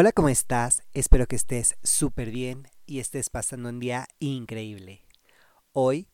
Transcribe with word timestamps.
Hola, 0.00 0.12
¿cómo 0.12 0.28
estás? 0.28 0.84
Espero 0.92 1.26
que 1.26 1.34
estés 1.34 1.76
súper 1.82 2.30
bien 2.30 2.68
y 2.86 3.00
estés 3.00 3.30
pasando 3.30 3.68
un 3.68 3.80
día 3.80 4.06
increíble. 4.20 5.04
Hoy 5.72 6.06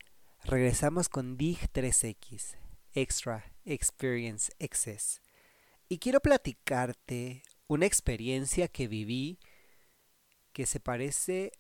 regresamos 0.43 1.11
con 1.11 1.37
DIG 1.37 1.71
3X, 1.71 2.57
Extra 2.95 3.45
Experience 3.67 4.51
Access. 4.59 5.21
Y 5.87 5.99
quiero 5.99 6.21
platicarte 6.21 7.43
una 7.67 7.85
experiencia 7.85 8.69
que 8.69 8.89
viví 8.89 9.39
que 10.55 10.65
se 10.65 10.81
parece 10.81 11.53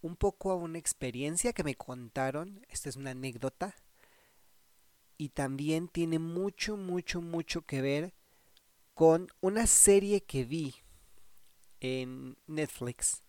un 0.00 0.14
poco 0.14 0.52
a 0.52 0.54
una 0.54 0.78
experiencia 0.78 1.52
que 1.52 1.64
me 1.64 1.74
contaron. 1.74 2.64
Esta 2.68 2.88
es 2.88 2.94
una 2.94 3.10
anécdota. 3.10 3.74
Y 5.18 5.30
también 5.30 5.88
tiene 5.88 6.20
mucho, 6.20 6.76
mucho, 6.76 7.20
mucho 7.20 7.62
que 7.62 7.82
ver 7.82 8.14
con 8.94 9.26
una 9.40 9.66
serie 9.66 10.22
que 10.22 10.44
vi 10.44 10.83
en 11.84 12.36
Netflix 12.46 13.22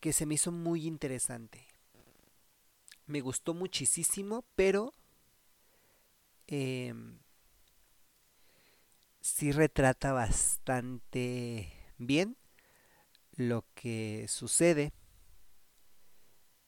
que 0.00 0.12
se 0.12 0.26
me 0.26 0.34
hizo 0.34 0.50
muy 0.52 0.86
interesante. 0.86 1.66
Me 3.06 3.20
gustó 3.20 3.54
muchísimo, 3.54 4.44
pero 4.54 4.94
eh, 6.48 6.92
sí 9.20 9.52
retrata 9.52 10.12
bastante 10.12 11.72
bien 11.98 12.36
lo 13.36 13.64
que 13.74 14.26
sucede 14.28 14.92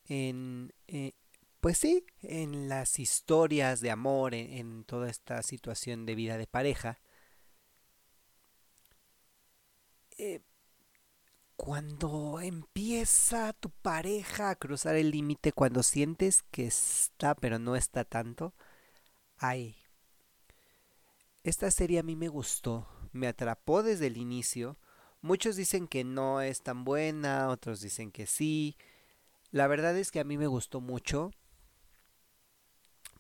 en, 0.09 0.73
eh, 0.89 1.13
pues 1.61 1.79
sí, 1.79 2.05
en 2.23 2.69
las 2.69 2.99
historias 2.99 3.81
de 3.81 3.91
amor, 3.91 4.35
en 4.35 4.85
toda 4.85 5.09
esta 5.11 5.43
situación 5.43 6.07
de 6.07 6.15
vida 6.15 6.39
de 6.39 6.47
pareja. 6.47 6.99
Eh, 10.19 10.41
cuando 11.63 12.41
empieza 12.41 13.53
tu 13.53 13.69
pareja 13.69 14.49
a 14.49 14.55
cruzar 14.55 14.97
el 14.97 15.11
límite, 15.11 15.53
cuando 15.53 15.83
sientes 15.83 16.43
que 16.51 16.67
está 16.67 17.35
pero 17.35 17.59
no 17.59 17.77
está 17.77 18.05
tanto, 18.05 18.55
ay. 19.37 19.77
Esta 21.45 21.71
serie 21.71 21.99
a 21.99 22.03
mí 22.03 22.17
me 22.17 22.29
gustó, 22.29 22.89
me 23.13 23.27
atrapó 23.27 23.83
desde 23.83 24.07
el 24.07 24.17
inicio. 24.17 24.79
Muchos 25.21 25.55
dicen 25.55 25.87
que 25.87 26.03
no 26.03 26.41
es 26.41 26.63
tan 26.63 26.83
buena, 26.83 27.51
otros 27.51 27.83
dicen 27.83 28.11
que 28.11 28.27
sí. 28.27 28.79
La 29.51 29.67
verdad 29.67 29.95
es 29.99 30.11
que 30.11 30.21
a 30.21 30.25
mí 30.25 30.39
me 30.39 30.47
gustó 30.47 30.81
mucho. 30.81 31.31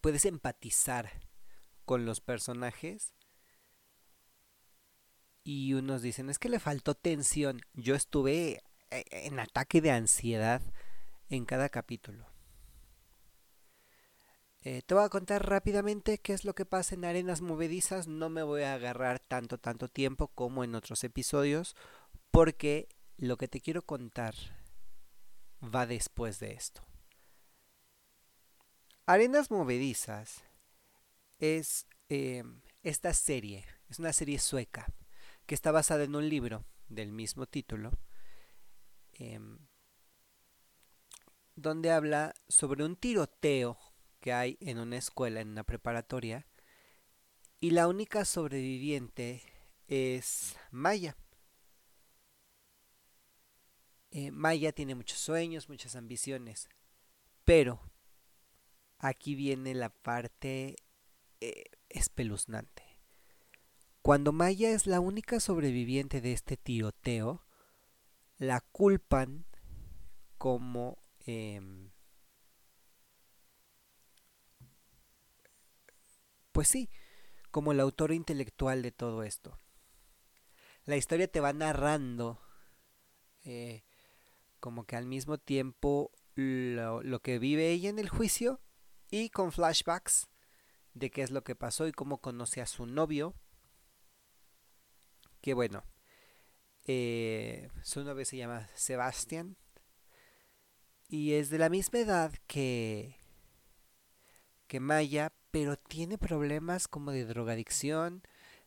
Puedes 0.00 0.24
empatizar 0.24 1.10
con 1.84 2.06
los 2.06 2.22
personajes 2.22 3.12
y 5.50 5.74
unos 5.74 6.00
dicen, 6.00 6.30
es 6.30 6.38
que 6.38 6.48
le 6.48 6.60
faltó 6.60 6.94
tensión. 6.94 7.60
Yo 7.74 7.96
estuve 7.96 8.62
eh, 8.92 9.04
en 9.10 9.40
ataque 9.40 9.80
de 9.80 9.90
ansiedad 9.90 10.62
en 11.28 11.44
cada 11.44 11.68
capítulo. 11.68 12.24
Eh, 14.60 14.82
te 14.86 14.94
voy 14.94 15.02
a 15.02 15.08
contar 15.08 15.48
rápidamente 15.48 16.18
qué 16.18 16.34
es 16.34 16.44
lo 16.44 16.54
que 16.54 16.66
pasa 16.66 16.94
en 16.94 17.04
Arenas 17.04 17.40
Movedizas. 17.40 18.06
No 18.06 18.30
me 18.30 18.44
voy 18.44 18.62
a 18.62 18.74
agarrar 18.74 19.18
tanto, 19.18 19.58
tanto 19.58 19.88
tiempo 19.88 20.28
como 20.28 20.62
en 20.62 20.76
otros 20.76 21.02
episodios, 21.02 21.74
porque 22.30 22.86
lo 23.16 23.36
que 23.36 23.48
te 23.48 23.60
quiero 23.60 23.82
contar 23.82 24.36
va 25.62 25.84
después 25.84 26.38
de 26.38 26.52
esto. 26.52 26.86
Arenas 29.04 29.50
Movedizas 29.50 30.44
es 31.40 31.88
eh, 32.08 32.44
esta 32.84 33.12
serie, 33.14 33.64
es 33.88 33.98
una 33.98 34.12
serie 34.12 34.38
sueca 34.38 34.86
que 35.50 35.56
está 35.56 35.72
basada 35.72 36.04
en 36.04 36.14
un 36.14 36.28
libro 36.28 36.64
del 36.88 37.10
mismo 37.10 37.44
título, 37.44 37.90
em, 39.14 39.58
donde 41.56 41.90
habla 41.90 42.36
sobre 42.48 42.84
un 42.84 42.94
tiroteo 42.94 43.76
que 44.20 44.32
hay 44.32 44.58
en 44.60 44.78
una 44.78 44.96
escuela, 44.96 45.40
en 45.40 45.48
una 45.48 45.64
preparatoria, 45.64 46.46
y 47.58 47.72
la 47.72 47.88
única 47.88 48.24
sobreviviente 48.24 49.42
es 49.88 50.56
Maya. 50.70 51.16
Eh, 54.12 54.30
Maya 54.30 54.70
tiene 54.70 54.94
muchos 54.94 55.18
sueños, 55.18 55.68
muchas 55.68 55.96
ambiciones, 55.96 56.68
pero 57.44 57.80
aquí 58.98 59.34
viene 59.34 59.74
la 59.74 59.88
parte 59.88 60.76
eh, 61.40 61.64
espeluznante. 61.88 62.89
Cuando 64.02 64.32
Maya 64.32 64.70
es 64.70 64.86
la 64.86 64.98
única 64.98 65.40
sobreviviente 65.40 66.22
de 66.22 66.32
este 66.32 66.56
tiroteo, 66.56 67.44
la 68.38 68.60
culpan 68.60 69.44
como 70.38 71.02
em, 71.26 71.90
pues 76.52 76.68
sí, 76.68 76.88
como 77.50 77.72
el 77.72 77.80
autor 77.80 78.12
intelectual 78.12 78.80
de 78.80 78.90
todo 78.90 79.22
esto. 79.22 79.60
La 80.86 80.96
historia 80.96 81.28
te 81.28 81.40
va 81.40 81.52
narrando 81.52 82.40
eh, 83.44 83.84
como 84.60 84.84
que 84.84 84.96
al 84.96 85.04
mismo 85.04 85.36
tiempo 85.36 86.10
lo, 86.36 87.02
lo, 87.02 87.20
que 87.20 87.38
vive 87.38 87.70
ella 87.70 87.90
en 87.90 87.98
el 87.98 88.08
juicio 88.08 88.60
y 89.10 89.28
con 89.28 89.52
flashbacks 89.52 90.28
de 90.94 91.10
qué 91.10 91.20
es 91.20 91.30
lo 91.30 91.44
que 91.44 91.54
pasó 91.54 91.86
y 91.86 91.92
cómo 91.92 92.22
conoce 92.22 92.62
a 92.62 92.66
su 92.66 92.86
novio 92.86 93.34
que 95.40 95.54
bueno, 95.54 95.84
eh, 96.86 97.68
su 97.82 98.04
novio 98.04 98.24
se 98.24 98.36
llama 98.36 98.68
Sebastián 98.74 99.56
y 101.08 101.34
es 101.34 101.50
de 101.50 101.58
la 101.58 101.68
misma 101.68 102.00
edad 102.00 102.32
que, 102.46 103.16
que 104.66 104.80
Maya, 104.80 105.32
pero 105.50 105.76
tiene 105.76 106.18
problemas 106.18 106.88
como 106.88 107.10
de 107.10 107.24
drogadicción, 107.24 108.22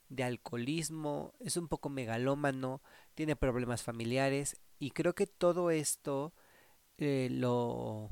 de 0.09 0.23
alcoholismo, 0.23 1.33
es 1.39 1.57
un 1.57 1.67
poco 1.67 1.89
megalómano, 1.89 2.81
tiene 3.15 3.35
problemas 3.35 3.83
familiares 3.83 4.57
y 4.79 4.91
creo 4.91 5.15
que 5.15 5.27
todo 5.27 5.71
esto 5.71 6.33
eh, 6.97 7.29
lo, 7.31 8.09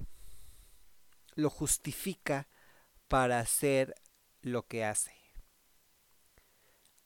lo 1.36 1.50
justifica 1.50 2.48
para 3.08 3.40
hacer 3.40 3.96
lo 4.42 4.66
que 4.68 4.86
hace. 4.86 5.21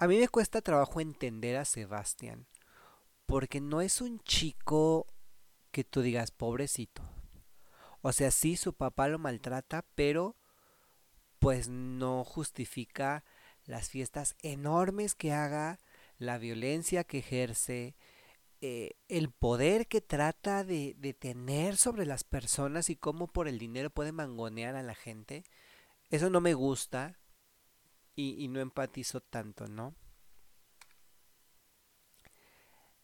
A 0.06 0.08
mí 0.08 0.20
me 0.20 0.28
cuesta 0.28 0.62
trabajo 0.62 1.02
entender 1.02 1.58
a 1.58 1.66
Sebastián, 1.66 2.46
porque 3.26 3.60
no 3.60 3.82
es 3.82 4.02
un 4.02 4.20
chico 4.20 5.08
que 5.72 5.84
tú 5.84 6.04
digas 6.04 6.30
pobrecito. 6.30 7.02
O 8.02 8.12
sea, 8.12 8.30
sí, 8.30 8.56
su 8.56 8.74
papá 8.74 9.08
lo 9.08 9.18
maltrata, 9.18 9.84
pero 9.96 10.36
pues 11.40 11.70
no 11.70 12.24
justifica 12.24 13.24
las 13.64 13.90
fiestas 13.90 14.36
enormes 14.44 15.16
que 15.16 15.34
haga, 15.34 15.80
la 16.20 16.38
violencia 16.38 17.04
que 17.04 17.18
ejerce, 17.18 17.96
eh, 18.62 18.92
el 19.08 19.32
poder 19.32 19.88
que 19.88 20.02
trata 20.02 20.64
de, 20.64 20.94
de, 21.00 21.16
tener 21.16 21.78
sobre 21.78 22.06
las 22.06 22.24
personas 22.24 22.92
y 22.92 22.96
cómo 22.96 23.26
por 23.26 23.48
el 23.48 23.58
dinero 23.58 23.90
puede 23.90 24.12
mangonear 24.12 24.76
a 24.76 24.84
la 24.84 24.94
gente. 24.94 25.46
Eso 26.12 26.30
no 26.30 26.42
me 26.42 26.54
gusta 26.54 27.18
y, 28.16 28.48
no 28.48 28.60
empatizo 28.60 29.22
tanto, 29.22 29.68
¿no? 29.68 29.94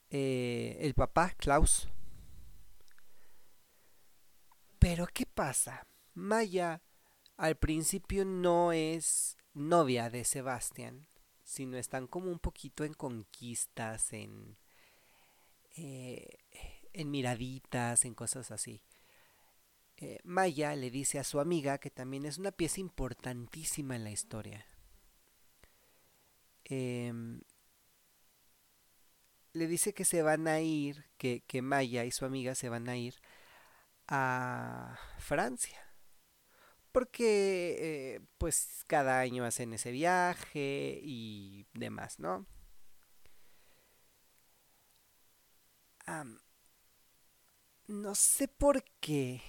Eh, 0.10 0.78
el 0.82 0.94
papá, 0.94 1.32
Klaus. 1.38 1.88
Pero 4.80 5.06
¿qué 5.08 5.26
pasa? 5.26 5.86
Maya 6.14 6.82
al 7.38 7.58
principio 7.58 8.26
no 8.26 8.72
es 8.72 9.38
novia 9.54 10.10
de 10.10 10.24
Sebastián, 10.26 11.08
sino 11.44 11.78
están 11.78 12.08
como 12.08 12.30
un 12.30 12.40
poquito 12.40 12.84
en 12.84 12.94
conquistas, 12.94 14.14
en, 14.14 14.58
eh, 15.76 16.38
en 16.94 17.12
miraditas, 17.12 18.06
en 18.06 18.14
cosas 18.14 18.52
así. 18.52 18.82
Eh, 19.98 20.20
Maya 20.24 20.76
le 20.76 20.90
dice 20.90 21.20
a 21.20 21.24
su 21.24 21.40
amiga 21.40 21.78
que 21.78 21.92
también 21.92 22.26
es 22.26 22.38
una 22.38 22.52
pieza 22.52 22.80
importantísima 22.80 23.96
en 23.96 24.04
la 24.04 24.12
historia. 24.12 24.66
Em, 26.72 27.42
le 29.54 29.68
dice 29.68 29.94
que 29.94 30.06
se 30.06 30.22
van 30.22 30.48
a 30.48 30.62
ir, 30.62 31.06
que, 31.18 31.44
que 31.46 31.62
Maya 31.62 32.06
y 32.06 32.12
su 32.12 32.24
amiga 32.26 32.56
se 32.56 32.70
van 32.70 32.88
a 32.88 32.96
ir 32.98 33.16
a 34.08 34.98
Francia. 35.20 35.80
Porque 36.94 38.16
eh, 38.16 38.22
pues 38.38 38.84
cada 38.88 39.20
año 39.20 39.44
hacen 39.46 39.74
ese 39.74 39.92
viaje 39.92 41.00
y 41.04 41.66
demás, 41.74 42.20
¿no? 42.20 42.46
no 47.88 48.16
sé 48.16 48.50
por 48.50 48.84
qué 49.00 49.42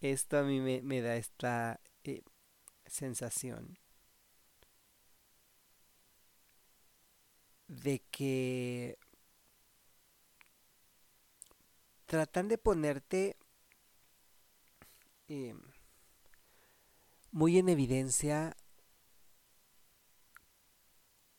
esto 0.00 0.38
a 0.38 0.42
mí 0.42 0.60
me, 0.60 1.00
da 1.00 1.16
esta 1.16 1.80
eh, 2.04 2.22
sensación. 2.86 3.78
De 7.68 8.00
que 8.10 8.98
tratan 12.06 12.48
de 12.48 12.58
ponerte 12.58 13.36
eh, 15.28 15.54
muy 17.30 17.58
en 17.58 17.68
evidencia 17.68 18.56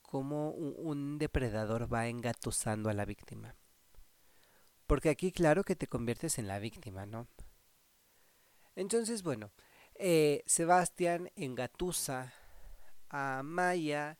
cómo 0.04 0.52
un 0.52 1.18
depredador 1.18 1.92
va 1.92 2.08
engatusando 2.08 2.90
a 2.90 2.94
la 2.94 3.06
víctima. 3.06 3.56
Porque 4.88 5.10
aquí 5.10 5.32
claro 5.32 5.64
que 5.64 5.76
te 5.76 5.88
conviertes 5.88 6.40
en 6.40 6.48
la 6.48 6.58
víctima, 6.58 7.06
¿no? 7.06 7.28
Entonces, 8.76 9.22
bueno, 9.22 9.52
eh, 9.96 10.44
Sebastián 10.48 11.32
engatusa 11.36 12.34
a 13.10 13.42
Maya, 13.44 14.18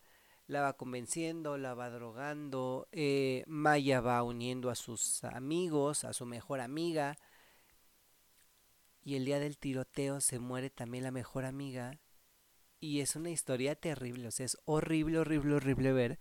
la 0.50 0.62
va 0.62 0.74
convenciendo, 0.74 1.60
la 1.60 1.76
va 1.76 1.92
drogando, 1.92 2.88
eh, 2.92 3.44
Maya 3.46 4.02
va 4.02 4.24
uniendo 4.24 4.72
a 4.72 4.76
sus 4.76 5.24
amigos, 5.24 6.04
a 6.04 6.12
su 6.12 6.26
mejor 6.26 6.60
amiga, 6.60 7.20
y 9.04 9.16
el 9.16 9.26
día 9.26 9.40
del 9.40 9.60
tiroteo 9.60 10.22
se 10.22 10.40
muere 10.40 10.72
también 10.72 11.04
la 11.04 11.12
mejor 11.12 11.46
amiga, 11.46 12.00
y 12.80 13.02
es 13.02 13.16
una 13.16 13.30
historia 13.30 13.76
terrible, 13.76 14.28
o 14.28 14.32
sea, 14.32 14.48
es 14.48 14.58
horrible, 14.66 15.20
horrible, 15.20 15.54
horrible 15.54 15.94
ver 15.94 16.20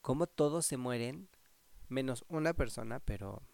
cómo 0.00 0.26
todos 0.26 0.66
se 0.66 0.76
mueren, 0.76 1.28
menos 1.88 2.24
una 2.26 2.52
persona, 2.52 2.98
pero 2.98 3.44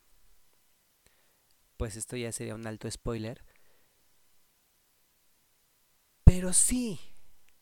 pues 1.77 1.97
esto 1.97 2.17
ya 2.17 2.33
sería 2.33 2.55
un 2.55 2.67
alto 2.67 2.91
spoiler. 2.91 3.45
Pero 6.25 6.55
sí, 6.55 6.99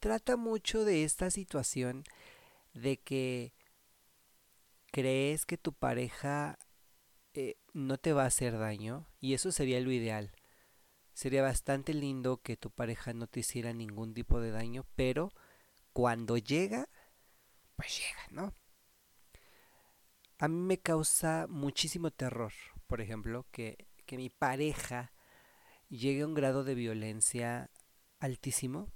trata 0.05 0.37
mucho 0.37 0.85
de 0.85 1.03
esta 1.03 1.31
situación 1.31 2.05
de 2.75 2.99
que 2.99 3.55
crees 4.93 5.47
que 5.47 5.57
tu 5.57 5.73
pareja 5.73 6.59
eh, 7.33 7.57
no 7.73 7.97
te 7.97 8.13
va 8.13 8.25
a 8.25 8.27
hacer 8.27 8.59
daño 8.59 9.09
y 9.19 9.33
eso 9.33 9.51
sería 9.51 9.81
lo 9.81 9.91
ideal. 9.91 10.33
Sería 11.15 11.41
bastante 11.41 11.95
lindo 11.95 12.43
que 12.43 12.59
tu 12.59 12.71
pareja 12.71 13.15
no 13.15 13.29
te 13.29 13.41
hiciera 13.41 13.73
ningún 13.73 14.13
tipo 14.13 14.43
de 14.43 14.51
daño, 14.51 14.85
pero 14.95 15.33
cuando 15.95 16.37
llega, 16.37 16.91
pues 17.75 17.99
llega, 17.99 18.27
¿no? 18.29 18.53
A 20.37 20.49
mí 20.49 20.59
me 20.59 20.81
causa 20.81 21.47
muchísimo 21.49 22.11
terror, 22.11 22.53
por 22.89 23.01
ejemplo, 23.01 23.47
que, 23.51 23.89
que 24.05 24.19
mi 24.19 24.29
pareja 24.29 25.15
llegue 25.89 26.21
a 26.21 26.27
un 26.27 26.35
grado 26.35 26.63
de 26.63 26.75
violencia 26.75 27.71
altísimo 28.21 28.93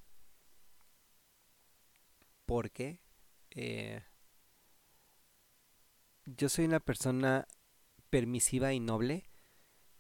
porque 2.48 3.02
eh, 3.50 4.02
yo 6.24 6.48
soy 6.48 6.64
una 6.64 6.80
persona 6.80 7.46
permisiva 8.08 8.72
y 8.72 8.80
noble 8.80 9.28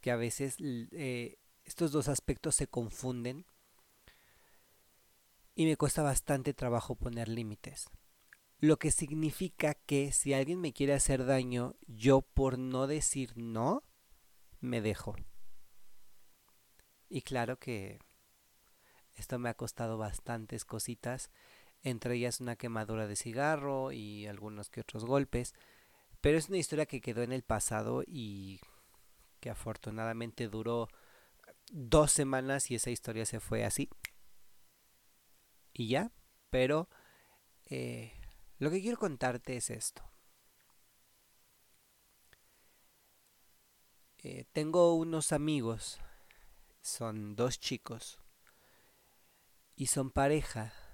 que 0.00 0.10
a 0.10 0.16
veces 0.16 0.56
eh, 0.58 1.36
estos 1.64 1.92
dos 1.92 2.08
aspectos 2.08 2.54
se 2.54 2.66
confunden 2.66 3.44
y 5.54 5.66
me 5.66 5.76
cuesta 5.76 6.02
bastante 6.02 6.54
trabajo 6.54 6.94
poner 6.94 7.28
límites. 7.28 7.90
Lo 8.60 8.78
que 8.78 8.92
significa 8.92 9.74
que 9.74 10.12
si 10.12 10.32
alguien 10.32 10.58
me 10.58 10.72
quiere 10.72 10.94
hacer 10.94 11.26
daño, 11.26 11.74
yo 11.86 12.22
por 12.22 12.58
no 12.58 12.86
decir 12.86 13.36
no, 13.36 13.82
me 14.60 14.80
dejo. 14.80 15.16
Y 17.10 17.20
claro 17.20 17.58
que 17.58 17.98
esto 19.16 19.38
me 19.38 19.50
ha 19.50 19.54
costado 19.54 19.98
bastantes 19.98 20.64
cositas 20.64 21.30
entre 21.88 22.14
ellas 22.14 22.40
una 22.40 22.56
quemadura 22.56 23.06
de 23.06 23.16
cigarro 23.16 23.92
y 23.92 24.26
algunos 24.26 24.70
que 24.70 24.80
otros 24.80 25.04
golpes. 25.04 25.54
Pero 26.20 26.38
es 26.38 26.48
una 26.48 26.58
historia 26.58 26.86
que 26.86 27.00
quedó 27.00 27.22
en 27.22 27.32
el 27.32 27.42
pasado 27.42 28.02
y 28.06 28.60
que 29.40 29.50
afortunadamente 29.50 30.48
duró 30.48 30.88
dos 31.70 32.12
semanas 32.12 32.70
y 32.70 32.74
esa 32.74 32.90
historia 32.90 33.26
se 33.26 33.40
fue 33.40 33.64
así. 33.64 33.88
Y 35.72 35.88
ya, 35.88 36.10
pero 36.50 36.88
eh, 37.66 38.12
lo 38.58 38.70
que 38.70 38.80
quiero 38.80 38.98
contarte 38.98 39.56
es 39.56 39.70
esto. 39.70 40.02
Eh, 44.18 44.44
tengo 44.52 44.94
unos 44.94 45.32
amigos, 45.32 46.00
son 46.80 47.36
dos 47.36 47.60
chicos, 47.60 48.18
y 49.76 49.86
son 49.86 50.10
pareja 50.10 50.87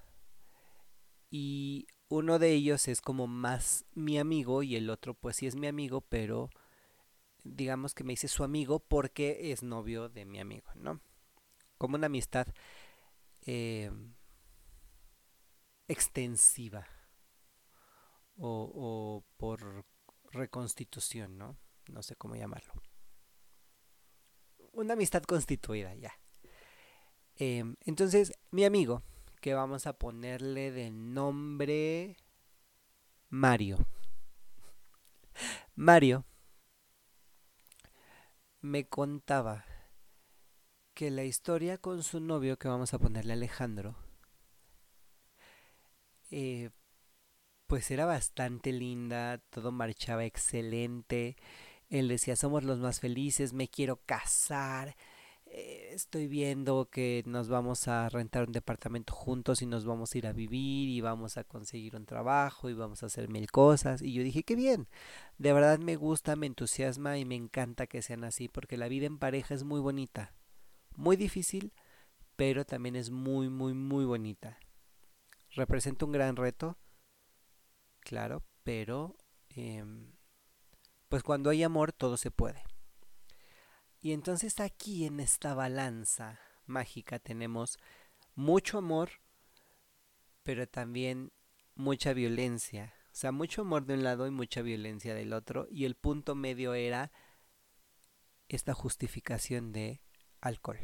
y 1.30 1.86
uno 2.08 2.38
de 2.38 2.52
ellos 2.52 2.88
es 2.88 3.00
como 3.00 3.26
más 3.26 3.84
mi 3.94 4.18
amigo 4.18 4.62
y 4.62 4.76
el 4.76 4.90
otro 4.90 5.14
pues 5.14 5.36
sí 5.36 5.46
es 5.46 5.56
mi 5.56 5.66
amigo, 5.66 6.00
pero 6.00 6.50
digamos 7.42 7.94
que 7.94 8.04
me 8.04 8.12
dice 8.12 8.28
su 8.28 8.44
amigo 8.44 8.80
porque 8.80 9.52
es 9.52 9.62
novio 9.62 10.08
de 10.08 10.24
mi 10.24 10.40
amigo, 10.40 10.70
¿no? 10.74 11.00
Como 11.78 11.96
una 11.96 12.06
amistad 12.06 12.46
eh, 13.42 13.90
extensiva 15.88 16.86
o, 18.36 19.24
por 19.36 19.84
reconstitución, 20.32 21.38
¿no? 21.38 21.58
No 21.88 22.02
sé 22.02 22.16
cómo 22.16 22.34
llamarlo. 22.34 22.72
Una 24.72 24.94
amistad 24.94 25.22
constituida, 25.22 25.94
ya. 25.94 26.12
Eh, 27.36 27.64
entonces, 27.82 28.32
mi 28.50 28.64
amigo 28.64 29.02
que 29.44 29.52
vamos 29.52 29.86
a 29.86 29.92
ponerle 29.92 30.72
de 30.72 30.90
nombre 30.90 32.16
Mario. 33.28 33.86
Mario 35.74 36.24
me 38.62 38.88
contaba 38.88 39.66
que 40.94 41.10
la 41.10 41.24
historia 41.24 41.76
con 41.76 42.02
su 42.02 42.20
novio, 42.20 42.58
que 42.58 42.68
vamos 42.68 42.94
a 42.94 42.98
ponerle 42.98 43.34
Alejandro, 43.34 43.96
eh, 46.30 46.70
pues 47.66 47.90
era 47.90 48.06
bastante 48.06 48.72
linda, 48.72 49.42
todo 49.50 49.72
marchaba 49.72 50.24
excelente. 50.24 51.36
Él 51.90 52.08
decía, 52.08 52.34
somos 52.34 52.64
los 52.64 52.78
más 52.78 52.98
felices, 52.98 53.52
me 53.52 53.68
quiero 53.68 54.00
casar, 54.06 54.96
estoy 55.56 56.26
viendo 56.26 56.88
que 56.90 57.22
nos 57.26 57.48
vamos 57.48 57.86
a 57.86 58.08
rentar 58.08 58.46
un 58.46 58.52
departamento 58.52 59.14
juntos 59.14 59.62
y 59.62 59.66
nos 59.66 59.84
vamos 59.84 60.14
a 60.14 60.18
ir 60.18 60.26
a 60.26 60.32
vivir 60.32 60.88
y 60.88 61.00
vamos 61.00 61.36
a 61.36 61.44
conseguir 61.44 61.94
un 61.96 62.06
trabajo 62.06 62.68
y 62.68 62.74
vamos 62.74 63.02
a 63.02 63.06
hacer 63.06 63.28
mil 63.28 63.50
cosas. 63.50 64.02
Y 64.02 64.12
yo 64.12 64.22
dije, 64.22 64.42
qué 64.42 64.56
bien, 64.56 64.88
de 65.38 65.52
verdad 65.52 65.78
me 65.78 65.96
gusta, 65.96 66.36
me 66.36 66.46
entusiasma 66.46 67.18
y 67.18 67.24
me 67.24 67.36
encanta 67.36 67.86
que 67.86 68.02
sean 68.02 68.24
así 68.24 68.48
porque 68.48 68.76
la 68.76 68.88
vida 68.88 69.06
en 69.06 69.18
pareja 69.18 69.54
es 69.54 69.64
muy 69.64 69.80
bonita, 69.80 70.34
muy 70.96 71.16
difícil, 71.16 71.72
pero 72.36 72.64
también 72.64 72.96
es 72.96 73.10
muy, 73.10 73.48
muy, 73.48 73.74
muy 73.74 74.04
bonita. 74.04 74.58
Representa 75.52 76.04
un 76.04 76.12
gran 76.12 76.34
reto, 76.34 76.76
claro, 78.00 78.42
pero 78.64 79.16
em, 79.50 80.12
pues 81.08 81.22
cuando 81.22 81.50
hay 81.50 81.62
amor 81.62 81.92
todo 81.92 82.16
se 82.16 82.32
puede. 82.32 82.64
Y 84.04 84.12
entonces 84.12 84.60
aquí 84.60 85.06
en 85.06 85.18
esta 85.18 85.54
balanza 85.54 86.38
mágica 86.66 87.18
tenemos 87.18 87.78
mucho 88.34 88.76
amor, 88.76 89.08
pero 90.42 90.68
también 90.68 91.32
mucha 91.74 92.12
violencia. 92.12 92.92
O 93.06 93.14
sea, 93.14 93.32
mucho 93.32 93.62
amor 93.62 93.86
de 93.86 93.94
un 93.94 94.04
lado 94.04 94.26
y 94.26 94.30
mucha 94.30 94.60
violencia 94.60 95.14
del 95.14 95.32
otro. 95.32 95.66
Y 95.70 95.86
el 95.86 95.94
punto 95.94 96.34
medio 96.34 96.74
era 96.74 97.12
esta 98.48 98.74
justificación 98.74 99.72
de 99.72 100.02
alcohol. 100.42 100.80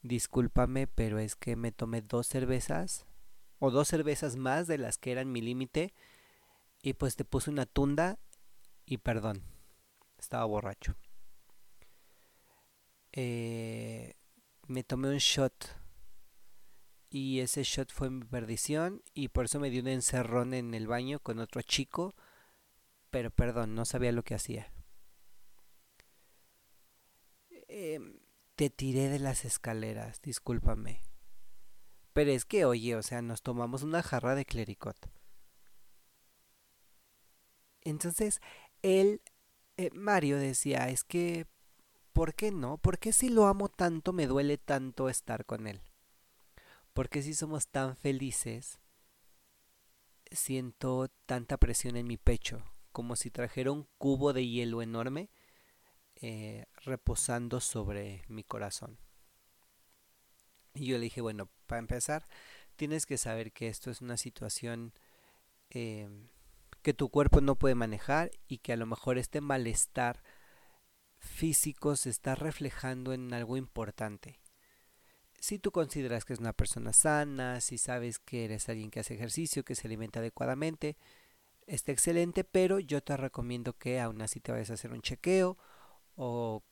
Discúlpame, 0.00 0.86
pero 0.86 1.18
es 1.18 1.36
que 1.36 1.56
me 1.56 1.72
tomé 1.72 2.00
dos 2.00 2.26
cervezas 2.26 3.04
o 3.58 3.70
dos 3.70 3.88
cervezas 3.88 4.36
más 4.36 4.66
de 4.66 4.78
las 4.78 4.96
que 4.96 5.12
eran 5.12 5.30
mi 5.30 5.42
límite 5.42 5.92
y 6.80 6.94
pues 6.94 7.16
te 7.16 7.26
puse 7.26 7.50
una 7.50 7.66
tunda 7.66 8.18
y 8.86 8.96
perdón, 8.96 9.42
estaba 10.16 10.46
borracho. 10.46 10.96
Eh, 13.16 14.16
me 14.66 14.82
tomé 14.82 15.08
un 15.08 15.18
shot 15.18 15.76
y 17.10 17.38
ese 17.38 17.62
shot 17.62 17.92
fue 17.92 18.10
mi 18.10 18.24
perdición 18.24 19.04
y 19.14 19.28
por 19.28 19.44
eso 19.44 19.60
me 19.60 19.70
dio 19.70 19.82
un 19.82 19.88
encerrón 19.88 20.52
en 20.52 20.74
el 20.74 20.88
baño 20.88 21.20
con 21.20 21.38
otro 21.38 21.62
chico, 21.62 22.16
pero 23.10 23.30
perdón, 23.30 23.76
no 23.76 23.84
sabía 23.84 24.10
lo 24.10 24.24
que 24.24 24.34
hacía. 24.34 24.72
Em, 27.68 28.18
te 28.56 28.68
tiré 28.68 29.08
de 29.08 29.20
las 29.20 29.44
escaleras, 29.44 30.20
discúlpame. 30.20 31.02
Pero 32.12 32.32
es 32.32 32.44
que, 32.44 32.64
oye, 32.64 32.96
o 32.96 33.02
sea, 33.02 33.22
nos 33.22 33.42
tomamos 33.42 33.84
una 33.84 34.02
jarra 34.02 34.34
de 34.34 34.44
clericot. 34.44 34.96
Entonces, 37.82 38.40
él, 38.82 39.22
eh, 39.76 39.90
Mario 39.92 40.38
decía, 40.38 40.88
es 40.88 41.04
que 41.04 41.46
¿por 42.14 42.34
qué 42.34 42.52
no? 42.52 42.78
¿Por 42.78 42.98
qué 42.98 43.12
si 43.12 43.28
lo 43.28 43.46
amo 43.46 43.68
tanto 43.68 44.14
me 44.14 44.26
duele 44.26 44.56
tanto 44.56 45.10
estar 45.10 45.44
con 45.44 45.66
él? 45.66 45.82
¿Por 46.94 47.10
qué 47.10 47.22
si 47.22 47.34
somos 47.34 47.68
tan 47.68 47.96
felices 47.96 48.78
siento 50.30 51.08
tanta 51.26 51.58
presión 51.58 51.96
en 51.96 52.06
mi 52.06 52.16
pecho? 52.16 52.64
Como 52.92 53.16
si 53.16 53.30
trajera 53.30 53.72
un 53.72 53.88
cubo 53.98 54.32
de 54.32 54.46
hielo 54.46 54.80
enorme 54.80 55.28
eh, 56.14 56.66
reposando 56.84 57.60
sobre 57.60 58.22
mi 58.28 58.44
corazón. 58.44 58.96
Y 60.72 60.86
yo 60.86 60.96
le 60.96 61.04
dije, 61.04 61.20
bueno, 61.20 61.50
para 61.66 61.80
empezar, 61.80 62.24
tienes 62.76 63.06
que 63.06 63.18
saber 63.18 63.52
que 63.52 63.66
esto 63.66 63.90
es 63.90 64.00
una 64.00 64.16
situación 64.16 64.94
eh, 65.70 66.08
que 66.82 66.94
tu 66.94 67.08
cuerpo 67.08 67.40
no 67.40 67.56
puede 67.56 67.74
manejar 67.74 68.30
y 68.46 68.58
que 68.58 68.72
a 68.72 68.76
lo 68.76 68.86
mejor 68.86 69.18
este 69.18 69.40
malestar 69.40 70.22
físico 71.24 71.96
se 71.96 72.10
está 72.10 72.34
reflejando 72.34 73.12
en 73.12 73.32
algo 73.32 73.56
importante. 73.56 74.38
Si 75.40 75.58
tú 75.58 75.72
consideras 75.72 76.24
que 76.24 76.32
es 76.32 76.38
una 76.38 76.52
persona 76.52 76.92
sana, 76.92 77.60
si 77.60 77.76
sabes 77.76 78.18
que 78.18 78.44
eres 78.44 78.68
alguien 78.68 78.90
que 78.90 79.00
hace 79.00 79.14
ejercicio, 79.14 79.64
que 79.64 79.74
se 79.74 79.86
alimenta 79.86 80.20
adecuadamente, 80.20 80.96
está 81.66 81.92
excelente, 81.92 82.44
pero 82.44 82.78
yo 82.78 83.02
te 83.02 83.16
recomiendo 83.16 83.76
que 83.76 84.00
aún 84.00 84.22
así 84.22 84.40
te 84.40 84.52
vayas 84.52 84.70
a 84.70 84.74
hacer 84.74 84.92
un 84.92 85.02
chequeo 85.02 85.58
o 86.16 86.62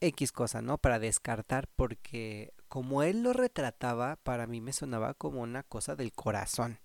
X 0.00 0.32
cosa, 0.32 0.62
¿no? 0.62 0.78
Para 0.78 0.98
descartar, 0.98 1.68
porque 1.76 2.52
como 2.68 3.02
él 3.02 3.22
lo 3.22 3.32
retrataba, 3.32 4.16
para 4.16 4.46
mí 4.46 4.60
me 4.60 4.72
sonaba 4.72 5.14
como 5.14 5.42
una 5.42 5.62
cosa 5.62 5.96
del 5.96 6.12
corazón. 6.12 6.78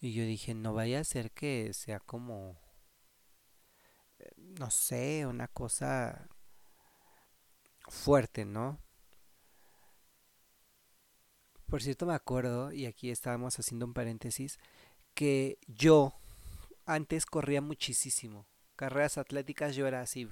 Y 0.00 0.12
yo 0.12 0.24
dije, 0.24 0.54
no 0.54 0.74
vaya 0.74 1.00
a 1.00 1.04
ser 1.04 1.30
que 1.32 1.72
sea 1.72 2.00
como, 2.00 2.56
no 4.58 4.70
sé, 4.70 5.26
una 5.26 5.48
cosa 5.48 6.28
fuerte, 7.88 8.44
¿no? 8.44 8.78
Por 11.66 11.82
cierto, 11.82 12.06
me 12.06 12.14
acuerdo, 12.14 12.72
y 12.72 12.86
aquí 12.86 13.10
estábamos 13.10 13.58
haciendo 13.58 13.86
un 13.86 13.92
paréntesis, 13.92 14.58
que 15.14 15.58
yo 15.66 16.14
antes 16.86 17.26
corría 17.26 17.60
muchísimo. 17.60 18.46
Carreras 18.76 19.18
atléticas 19.18 19.76
yo 19.76 19.86
era 19.86 20.00
así 20.00 20.28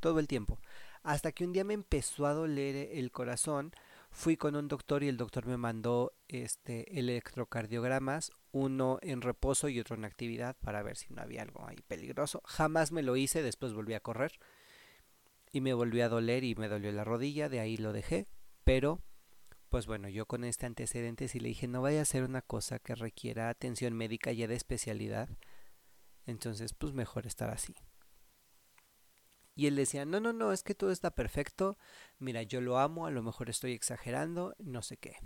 todo 0.00 0.18
el 0.18 0.28
tiempo. 0.28 0.58
Hasta 1.02 1.32
que 1.32 1.44
un 1.44 1.52
día 1.52 1.64
me 1.64 1.74
empezó 1.74 2.26
a 2.26 2.32
doler 2.32 2.90
el 2.92 3.10
corazón, 3.10 3.72
fui 4.10 4.36
con 4.36 4.56
un 4.56 4.68
doctor 4.68 5.02
y 5.02 5.08
el 5.08 5.16
doctor 5.16 5.46
me 5.46 5.56
mandó 5.56 6.12
este 6.28 6.98
electrocardiogramas, 6.98 8.32
uno 8.58 8.98
en 9.02 9.22
reposo 9.22 9.68
y 9.68 9.80
otro 9.80 9.96
en 9.96 10.04
actividad 10.04 10.56
para 10.60 10.82
ver 10.82 10.96
si 10.96 11.12
no 11.12 11.22
había 11.22 11.42
algo 11.42 11.66
ahí 11.66 11.78
peligroso. 11.86 12.42
Jamás 12.44 12.92
me 12.92 13.02
lo 13.02 13.16
hice, 13.16 13.42
después 13.42 13.72
volví 13.72 13.94
a 13.94 14.00
correr 14.00 14.38
y 15.52 15.60
me 15.60 15.74
volvió 15.74 16.04
a 16.04 16.08
doler 16.08 16.44
y 16.44 16.54
me 16.54 16.68
dolió 16.68 16.92
la 16.92 17.04
rodilla, 17.04 17.48
de 17.48 17.60
ahí 17.60 17.76
lo 17.76 17.92
dejé, 17.92 18.26
pero 18.64 19.00
pues 19.68 19.86
bueno, 19.86 20.08
yo 20.08 20.26
con 20.26 20.44
este 20.44 20.66
antecedente 20.66 21.28
sí 21.28 21.40
le 21.40 21.48
dije 21.48 21.68
no 21.68 21.82
vaya 21.82 22.02
a 22.02 22.06
ser 22.06 22.24
una 22.24 22.42
cosa 22.42 22.78
que 22.78 22.94
requiera 22.94 23.48
atención 23.48 23.94
médica 23.94 24.32
ya 24.32 24.46
de 24.46 24.54
especialidad, 24.54 25.28
entonces 26.26 26.74
pues 26.74 26.92
mejor 26.92 27.26
estar 27.26 27.50
así. 27.50 27.74
Y 29.54 29.66
él 29.66 29.74
decía, 29.74 30.04
no, 30.04 30.20
no, 30.20 30.32
no, 30.32 30.52
es 30.52 30.62
que 30.62 30.76
todo 30.76 30.92
está 30.92 31.10
perfecto, 31.10 31.78
mira, 32.18 32.44
yo 32.44 32.60
lo 32.60 32.78
amo, 32.78 33.06
a 33.06 33.10
lo 33.10 33.24
mejor 33.24 33.50
estoy 33.50 33.72
exagerando, 33.72 34.54
no 34.58 34.82
sé 34.82 34.98
qué. 34.98 35.16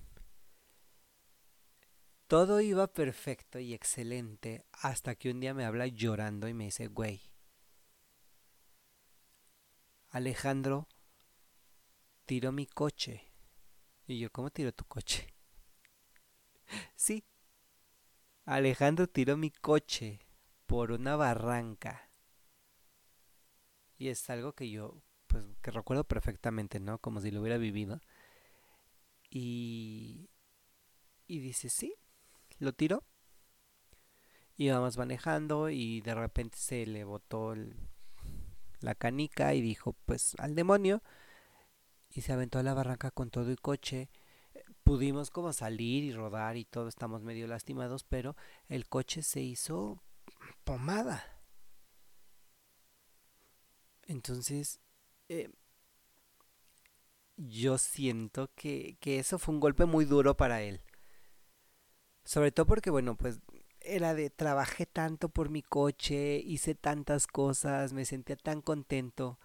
Todo 2.32 2.62
iba 2.62 2.86
perfecto 2.86 3.58
y 3.58 3.74
excelente 3.74 4.64
hasta 4.72 5.14
que 5.16 5.30
un 5.30 5.38
día 5.38 5.52
me 5.52 5.66
habla 5.66 5.86
llorando 5.86 6.48
y 6.48 6.54
me 6.54 6.64
dice, 6.64 6.86
güey, 6.86 7.20
Alejandro 10.08 10.88
tiró 12.24 12.50
mi 12.50 12.64
coche. 12.64 13.30
Y 14.06 14.18
yo, 14.18 14.32
¿cómo 14.32 14.48
tiró 14.48 14.72
tu 14.72 14.86
coche? 14.86 15.34
sí, 16.96 17.22
Alejandro 18.46 19.06
tiró 19.08 19.36
mi 19.36 19.50
coche 19.50 20.20
por 20.64 20.90
una 20.90 21.16
barranca. 21.16 22.08
Y 23.98 24.08
es 24.08 24.30
algo 24.30 24.54
que 24.54 24.70
yo, 24.70 25.02
pues, 25.26 25.44
que 25.60 25.70
recuerdo 25.70 26.04
perfectamente, 26.04 26.80
¿no? 26.80 26.98
Como 26.98 27.20
si 27.20 27.30
lo 27.30 27.42
hubiera 27.42 27.58
vivido. 27.58 28.00
Y, 29.28 30.30
y 31.26 31.40
dice, 31.40 31.68
sí, 31.68 31.94
lo 32.58 32.72
tiró. 32.72 33.04
Íbamos 34.56 34.96
manejando 34.96 35.70
y 35.70 36.00
de 36.02 36.14
repente 36.14 36.58
se 36.58 36.86
le 36.86 37.04
botó 37.04 37.54
la 38.80 38.94
canica 38.94 39.54
y 39.54 39.62
dijo, 39.62 39.94
pues, 40.06 40.34
al 40.38 40.54
demonio. 40.54 41.02
Y 42.10 42.20
se 42.20 42.32
aventó 42.32 42.58
a 42.58 42.62
la 42.62 42.74
barranca 42.74 43.10
con 43.10 43.30
todo 43.30 43.50
y 43.50 43.56
coche. 43.56 44.10
Pudimos 44.84 45.30
como 45.30 45.52
salir 45.52 46.04
y 46.04 46.12
rodar 46.12 46.56
y 46.56 46.64
todo, 46.64 46.88
estamos 46.88 47.22
medio 47.22 47.46
lastimados, 47.46 48.04
pero 48.04 48.36
el 48.68 48.88
coche 48.88 49.22
se 49.22 49.40
hizo 49.40 50.02
pomada. 50.64 51.24
Entonces, 54.06 54.80
eh, 55.28 55.50
yo 57.36 57.78
siento 57.78 58.50
que, 58.54 58.96
que 59.00 59.18
eso 59.18 59.38
fue 59.38 59.54
un 59.54 59.60
golpe 59.60 59.86
muy 59.86 60.04
duro 60.04 60.36
para 60.36 60.62
él. 60.62 60.82
Sobre 62.24 62.52
todo 62.52 62.66
porque, 62.66 62.90
bueno, 62.90 63.16
pues 63.16 63.40
era 63.80 64.14
de 64.14 64.30
trabajé 64.30 64.86
tanto 64.86 65.28
por 65.28 65.50
mi 65.50 65.62
coche, 65.62 66.36
hice 66.38 66.74
tantas 66.74 67.26
cosas, 67.26 67.92
me 67.92 68.04
sentía 68.04 68.36
tan 68.36 68.62
contento. 68.62 69.38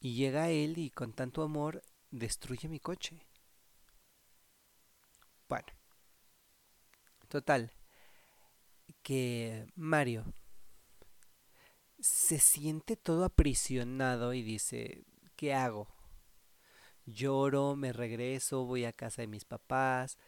Y 0.00 0.14
llega 0.14 0.50
él 0.50 0.78
y 0.78 0.90
con 0.90 1.12
tanto 1.12 1.42
amor 1.42 1.82
destruye 2.10 2.68
mi 2.68 2.80
coche. 2.80 3.26
Bueno. 5.48 5.66
Total. 7.28 7.72
Que 9.02 9.66
Mario 9.74 10.24
se 12.00 12.38
siente 12.38 12.96
todo 12.96 13.24
aprisionado 13.24 14.32
y 14.34 14.42
dice, 14.42 15.04
¿qué 15.36 15.54
hago? 15.54 15.88
Lloro, 17.06 17.74
me 17.76 17.92
regreso, 17.92 18.64
voy 18.64 18.84
a 18.84 18.92
casa 18.92 19.22
de 19.22 19.28
mis 19.28 19.44
papás, 19.44 20.18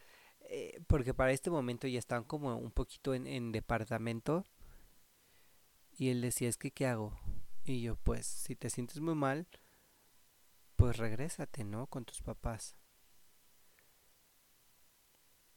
eh, 0.50 0.82
porque 0.88 1.14
para 1.14 1.32
este 1.32 1.48
momento 1.48 1.86
ya 1.86 1.98
están 1.98 2.24
como 2.24 2.56
un 2.56 2.72
poquito 2.72 3.14
en, 3.14 3.26
en 3.26 3.52
departamento. 3.52 4.44
Y 5.92 6.10
él 6.10 6.20
decía, 6.20 6.48
es 6.48 6.56
que, 6.56 6.70
¿qué 6.72 6.86
hago? 6.86 7.18
Y 7.64 7.82
yo, 7.82 7.96
pues, 7.96 8.26
si 8.26 8.56
te 8.56 8.68
sientes 8.70 9.00
muy 9.00 9.14
mal, 9.14 9.46
pues 10.76 10.96
regrésate, 10.96 11.62
¿no? 11.62 11.86
Con 11.86 12.04
tus 12.04 12.22
papás. 12.22 12.76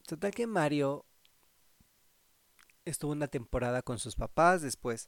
Total 0.06 0.32
que 0.32 0.46
Mario 0.48 1.06
estuvo 2.86 3.12
una 3.12 3.28
temporada 3.28 3.82
con 3.82 3.98
sus 3.98 4.16
papás, 4.16 4.62
después 4.62 5.08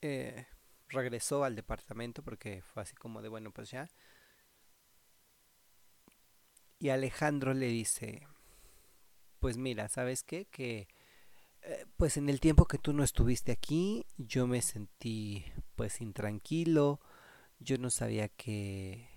eh, 0.00 0.46
regresó 0.88 1.44
al 1.44 1.56
departamento 1.56 2.22
porque 2.22 2.62
fue 2.62 2.82
así 2.82 2.94
como 2.94 3.22
de 3.22 3.28
bueno 3.28 3.50
pues 3.50 3.70
ya. 3.70 3.90
Y 6.82 6.88
Alejandro 6.88 7.54
le 7.54 7.68
dice, 7.68 8.26
pues 9.38 9.56
mira, 9.56 9.88
¿sabes 9.88 10.24
qué? 10.24 10.46
Que 10.46 10.88
eh, 11.62 11.86
pues 11.96 12.16
en 12.16 12.28
el 12.28 12.40
tiempo 12.40 12.64
que 12.66 12.76
tú 12.76 12.92
no 12.92 13.04
estuviste 13.04 13.52
aquí, 13.52 14.04
yo 14.16 14.48
me 14.48 14.62
sentí 14.62 15.44
pues 15.76 16.00
intranquilo, 16.00 16.98
yo 17.60 17.78
no 17.78 17.88
sabía 17.88 18.28
qué, 18.30 19.08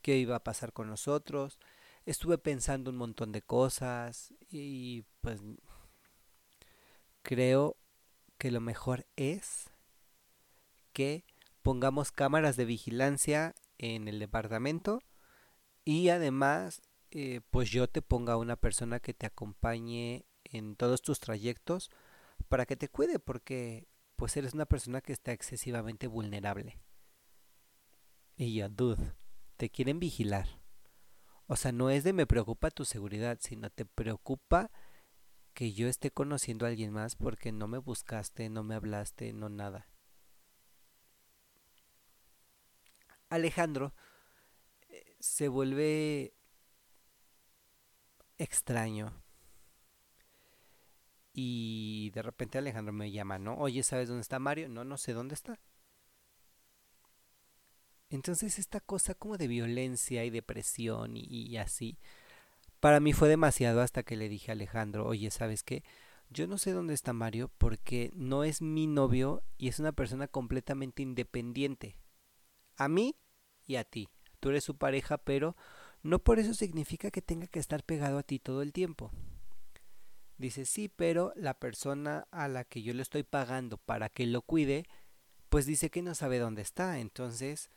qué 0.00 0.16
iba 0.16 0.36
a 0.36 0.42
pasar 0.42 0.72
con 0.72 0.88
nosotros, 0.88 1.58
estuve 2.06 2.38
pensando 2.38 2.90
un 2.90 2.96
montón 2.96 3.30
de 3.30 3.42
cosas 3.42 4.32
y 4.48 5.04
pues 5.20 5.42
creo 7.20 7.76
que 8.38 8.50
lo 8.50 8.62
mejor 8.62 9.06
es 9.16 9.68
que 10.94 11.26
pongamos 11.60 12.10
cámaras 12.10 12.56
de 12.56 12.64
vigilancia 12.64 13.54
en 13.76 14.08
el 14.08 14.18
departamento 14.18 15.02
y 15.84 16.08
además 16.08 16.80
eh, 17.14 17.42
pues 17.50 17.70
yo 17.70 17.88
te 17.88 18.00
ponga 18.00 18.38
una 18.38 18.56
persona 18.56 18.98
que 18.98 19.12
te 19.12 19.26
acompañe 19.26 20.24
en 20.44 20.76
todos 20.76 21.02
tus 21.02 21.20
trayectos 21.20 21.90
para 22.48 22.64
que 22.64 22.74
te 22.74 22.88
cuide 22.88 23.18
porque 23.18 23.86
pues 24.16 24.34
eres 24.38 24.54
una 24.54 24.64
persona 24.64 25.02
que 25.02 25.12
está 25.12 25.32
excesivamente 25.32 26.06
vulnerable. 26.06 26.78
Y 28.36 28.54
yo, 28.54 28.68
dude, 28.70 29.14
te 29.58 29.68
quieren 29.68 30.00
vigilar. 30.00 30.48
O 31.46 31.56
sea, 31.56 31.70
no 31.70 31.90
es 31.90 32.02
de 32.02 32.14
me 32.14 32.26
preocupa 32.26 32.70
tu 32.70 32.86
seguridad, 32.86 33.38
sino 33.42 33.68
te 33.68 33.84
preocupa 33.84 34.70
que 35.52 35.74
yo 35.74 35.88
esté 35.88 36.10
conociendo 36.10 36.64
a 36.64 36.70
alguien 36.70 36.92
más 36.92 37.14
porque 37.14 37.52
no 37.52 37.68
me 37.68 37.76
buscaste, 37.76 38.48
no 38.48 38.62
me 38.62 38.74
hablaste, 38.74 39.34
no 39.34 39.50
nada. 39.50 39.86
Alejandro 43.28 43.94
eh, 44.88 45.16
se 45.20 45.48
vuelve 45.48 46.34
extraño. 48.42 49.12
Y 51.32 52.10
de 52.10 52.22
repente 52.22 52.58
Alejandro 52.58 52.92
me 52.92 53.10
llama, 53.10 53.38
¿no? 53.38 53.56
Oye, 53.56 53.82
¿sabes 53.82 54.08
dónde 54.08 54.22
está 54.22 54.38
Mario? 54.38 54.68
No, 54.68 54.84
no 54.84 54.98
sé 54.98 55.12
dónde 55.14 55.34
está. 55.34 55.58
Entonces 58.10 58.58
esta 58.58 58.80
cosa 58.80 59.14
como 59.14 59.38
de 59.38 59.48
violencia 59.48 60.24
y 60.24 60.30
depresión 60.30 61.12
y, 61.16 61.56
así, 61.56 61.98
para 62.78 63.00
mí 63.00 63.14
fue 63.14 63.28
demasiado 63.28 63.80
hasta 63.80 64.02
que 64.02 64.16
le 64.16 64.28
dije 64.28 64.50
a 64.50 64.54
Alejandro, 64.54 65.06
oye, 65.06 65.30
¿sabes 65.30 65.62
qué? 65.62 65.82
yo 66.32 66.46
no 66.46 66.58
sé 66.58 66.72
dónde 66.72 66.94
está 66.94 67.12
Mario 67.12 67.50
porque 67.58 68.10
no 68.14 68.44
es 68.44 68.62
mi 68.62 68.86
novio 68.86 69.42
y 69.58 69.68
es 69.68 69.78
una 69.78 69.92
persona 69.92 70.28
completamente 70.28 71.02
independiente. 71.02 71.96
A 72.76 72.88
mí 72.88 73.16
y 73.66 73.76
a 73.76 73.84
ti. 73.84 74.08
Tú 74.40 74.48
eres 74.48 74.64
su 74.64 74.76
pareja, 74.76 75.18
pero 75.18 75.56
no 76.02 76.18
por 76.18 76.38
eso 76.38 76.54
significa 76.54 77.10
que 77.10 77.22
tenga 77.22 77.46
que 77.46 77.58
estar 77.60 77.84
pegado 77.84 78.18
a 78.18 78.22
ti 78.22 78.38
todo 78.38 78.62
el 78.62 78.72
tiempo. 78.72 79.10
Dice, 80.36 80.64
sí, 80.64 80.88
pero 80.88 81.32
la 81.36 81.54
persona 81.54 82.26
a 82.32 82.48
la 82.48 82.64
que 82.64 82.82
yo 82.82 82.94
le 82.94 83.02
estoy 83.02 83.22
pagando 83.22 83.78
para 83.78 84.08
que 84.08 84.26
lo 84.26 84.42
cuide, 84.42 84.86
pues 85.48 85.66
dice 85.66 85.90
que 85.90 86.02
no 86.02 86.14
sabe 86.14 86.38
dónde 86.38 86.62
está. 86.62 86.98
Entonces, 86.98 87.70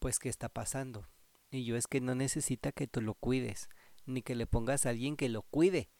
pues, 0.00 0.18
¿qué 0.18 0.28
está 0.28 0.48
pasando? 0.48 1.06
Y 1.50 1.64
yo 1.64 1.76
es 1.76 1.86
que 1.86 2.00
no 2.00 2.14
necesita 2.14 2.72
que 2.72 2.88
tú 2.88 3.00
lo 3.00 3.14
cuides, 3.14 3.68
ni 4.06 4.22
que 4.22 4.34
le 4.34 4.46
pongas 4.46 4.86
a 4.86 4.90
alguien 4.90 5.16
que 5.16 5.28
lo 5.28 5.42
cuide. 5.42 5.90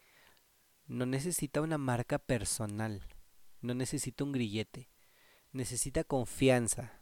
No 0.85 1.05
necesita 1.05 1.61
una 1.61 1.77
marca 1.77 2.19
personal, 2.19 3.07
no 3.61 3.73
necesita 3.73 4.23
un 4.23 4.33
grillete, 4.33 4.89
necesita 5.51 6.03
confianza. 6.03 7.00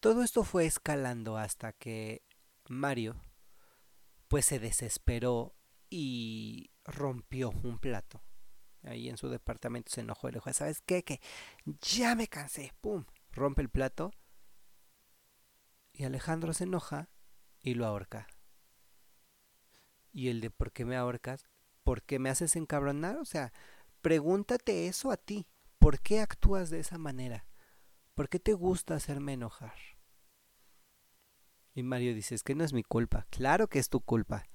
Todo 0.00 0.22
esto 0.22 0.44
fue 0.44 0.64
escalando 0.64 1.36
hasta 1.36 1.72
que 1.72 2.22
Mario 2.68 3.20
pues 4.28 4.44
se 4.44 4.58
desesperó 4.60 5.54
y 5.90 6.70
rompió 6.84 7.50
un 7.64 7.78
plato. 7.78 8.22
Ahí 8.84 9.08
en 9.08 9.16
su 9.16 9.28
departamento 9.28 9.90
se 9.90 10.02
enojó 10.02 10.28
y 10.28 10.32
le 10.32 10.36
dijo, 10.36 10.52
¿sabes 10.52 10.82
qué? 10.82 11.02
Que 11.02 11.20
ya 11.80 12.14
me 12.14 12.28
cansé. 12.28 12.72
¡Pum! 12.80 13.06
Rompe 13.32 13.62
el 13.62 13.70
plato. 13.70 14.12
Y 15.92 16.04
Alejandro 16.04 16.52
se 16.52 16.64
enoja 16.64 17.08
y 17.60 17.74
lo 17.74 17.84
ahorca. 17.84 18.28
Y 20.12 20.28
el 20.28 20.40
de 20.40 20.50
¿por 20.50 20.72
qué 20.72 20.84
me 20.84 20.96
ahorcas? 20.96 21.48
¿Por 21.82 22.02
qué 22.02 22.18
me 22.18 22.30
haces 22.30 22.54
encabronar? 22.54 23.16
O 23.16 23.24
sea, 23.24 23.52
pregúntate 24.00 24.86
eso 24.86 25.10
a 25.10 25.16
ti. 25.16 25.48
¿Por 25.78 26.00
qué 26.00 26.20
actúas 26.20 26.70
de 26.70 26.80
esa 26.80 26.98
manera? 26.98 27.47
¿Por 28.18 28.28
qué 28.28 28.40
te 28.40 28.52
gusta 28.52 28.96
hacerme 28.96 29.34
enojar? 29.34 29.76
Y 31.72 31.84
Mario 31.84 32.16
dice, 32.16 32.34
es 32.34 32.42
que 32.42 32.56
no 32.56 32.64
es 32.64 32.72
mi 32.72 32.82
culpa. 32.82 33.28
Claro 33.30 33.68
que 33.68 33.78
es 33.78 33.90
tu 33.90 34.00
culpa. 34.00 34.48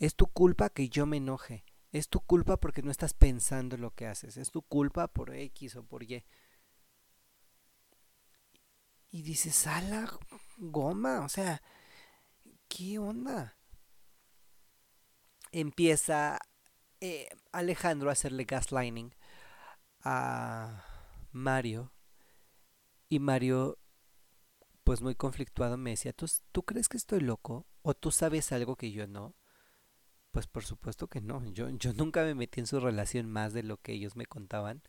Es 0.00 0.16
tu 0.16 0.26
culpa 0.26 0.68
que 0.68 0.88
yo 0.88 1.06
me 1.06 1.18
enoje. 1.18 1.64
Es 1.92 2.08
tu 2.08 2.18
culpa 2.18 2.56
porque 2.56 2.82
no 2.82 2.90
estás 2.90 3.14
pensando 3.14 3.76
lo 3.76 3.94
que 3.94 4.08
haces. 4.08 4.36
Es 4.36 4.50
tu 4.50 4.62
culpa 4.62 5.06
por 5.06 5.32
X 5.32 5.76
o 5.76 5.84
por 5.84 6.02
Y. 6.02 6.24
Y 9.12 9.22
dices, 9.22 9.54
sala 9.54 10.10
goma. 10.58 11.20
O 11.20 11.28
sea, 11.28 11.62
¿qué 12.66 12.98
onda? 12.98 13.56
Empieza 15.52 16.40
eh, 16.98 17.28
Alejandro 17.52 18.08
a 18.08 18.14
hacerle 18.14 18.42
gaslighting 18.42 19.14
a 20.00 20.84
Mario. 21.30 21.92
Y 23.12 23.18
Mario, 23.18 23.78
pues 24.84 25.02
muy 25.02 25.14
conflictuado, 25.14 25.76
me 25.76 25.90
decía, 25.90 26.14
¿tú, 26.14 26.24
¿tú 26.50 26.62
crees 26.62 26.88
que 26.88 26.96
estoy 26.96 27.20
loco? 27.20 27.66
¿O 27.82 27.92
tú 27.92 28.10
sabes 28.10 28.52
algo 28.52 28.74
que 28.74 28.90
yo 28.90 29.06
no? 29.06 29.36
Pues 30.30 30.46
por 30.46 30.64
supuesto 30.64 31.08
que 31.08 31.20
no. 31.20 31.44
Yo, 31.52 31.68
yo 31.68 31.92
nunca 31.92 32.22
me 32.24 32.34
metí 32.34 32.60
en 32.60 32.66
su 32.66 32.80
relación 32.80 33.28
más 33.30 33.52
de 33.52 33.64
lo 33.64 33.76
que 33.76 33.92
ellos 33.92 34.16
me 34.16 34.24
contaban. 34.24 34.82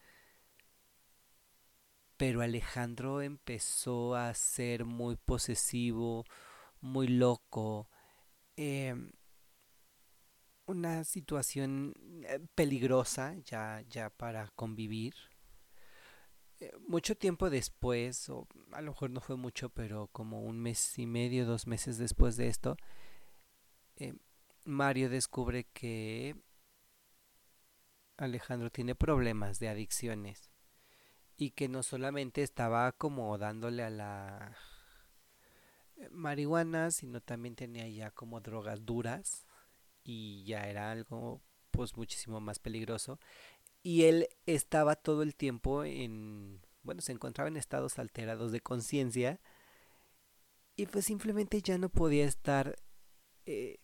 Pero 2.16 2.42
Alejandro 2.42 3.22
empezó 3.22 4.16
a 4.16 4.34
ser 4.36 4.86
muy 4.86 5.18
posesivo, 5.18 6.24
muy 6.80 7.10
loco. 7.10 7.90
Em, 8.56 9.12
una 10.66 11.04
situación 11.04 11.94
eh, 12.26 12.40
peligrosa 12.56 13.36
ya, 13.44 13.84
ya 13.90 14.10
para 14.12 14.48
convivir. 14.56 15.14
Eh, 16.60 16.72
mucho 16.88 17.16
tiempo 17.16 17.50
después, 17.50 18.30
o 18.30 18.48
a 18.72 18.82
lo 18.82 18.92
mejor 18.92 19.10
no 19.10 19.22
fue 19.22 19.36
mucho, 19.36 19.70
pero 19.70 20.08
como 20.08 20.42
un 20.42 20.60
mes 20.60 20.98
y 21.00 21.06
medio, 21.06 21.46
dos 21.46 21.68
meses 21.68 21.98
después 21.98 22.38
de 22.38 22.48
esto, 22.48 22.78
em, 23.96 24.18
Mario 24.66 25.10
descubre 25.10 25.66
que 25.74 26.36
Alejandro 28.18 28.70
tiene 28.72 28.96
problemas 28.96 29.60
de 29.60 29.70
adicciones 29.70 30.52
y 31.38 31.52
que 31.52 31.68
no 31.68 31.84
solamente 31.84 32.44
estaba 32.44 32.92
como 32.94 33.38
dándole 33.38 33.84
a 33.84 33.90
la 33.90 34.58
marihuana, 36.12 36.92
sino 36.92 37.22
también 37.22 37.56
tenía 37.56 37.88
ya 37.88 38.12
como 38.12 38.42
drogas 38.42 38.86
duras 38.86 39.46
y 40.04 40.44
ya 40.46 40.70
era 40.70 40.92
algo 40.92 41.42
pues 41.72 41.98
muchísimo 41.98 42.40
más 42.40 42.60
peligroso 42.60 43.20
y 43.84 44.06
él 44.06 44.30
estaba 44.46 44.96
todo 44.96 45.22
el 45.22 45.36
tiempo 45.36 45.84
en 45.84 46.62
bueno, 46.84 47.02
se 47.02 47.12
encontraba 47.12 47.48
en 47.48 47.58
estados 47.58 47.98
alterados 48.00 48.52
de 48.52 48.62
conciencia 48.62 49.40
y 50.76 50.86
pues 50.88 51.06
simplemente 51.06 51.62
ya 51.62 51.78
no 51.78 51.90
podía 51.90 52.26
estar 52.26 52.76
eh, 53.46 53.80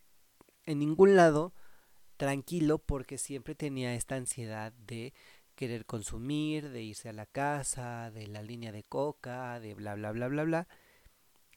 en 0.66 0.80
ningún 0.80 1.16
lado 1.16 1.54
tranquilo 2.18 2.80
porque 2.80 3.18
siempre 3.18 3.56
tenía 3.56 3.94
esta 3.96 4.16
ansiedad 4.16 4.74
de 4.74 5.14
querer 5.56 5.86
consumir, 5.86 6.70
de 6.70 6.82
irse 6.82 7.10
a 7.10 7.14
la 7.14 7.26
casa, 7.26 8.12
de 8.12 8.28
la 8.28 8.42
línea 8.42 8.72
de 8.72 8.84
coca, 8.84 9.60
de 9.60 9.74
bla 9.74 9.96
bla 9.96 10.12
bla 10.12 10.28
bla 10.28 10.44
bla. 10.44 10.68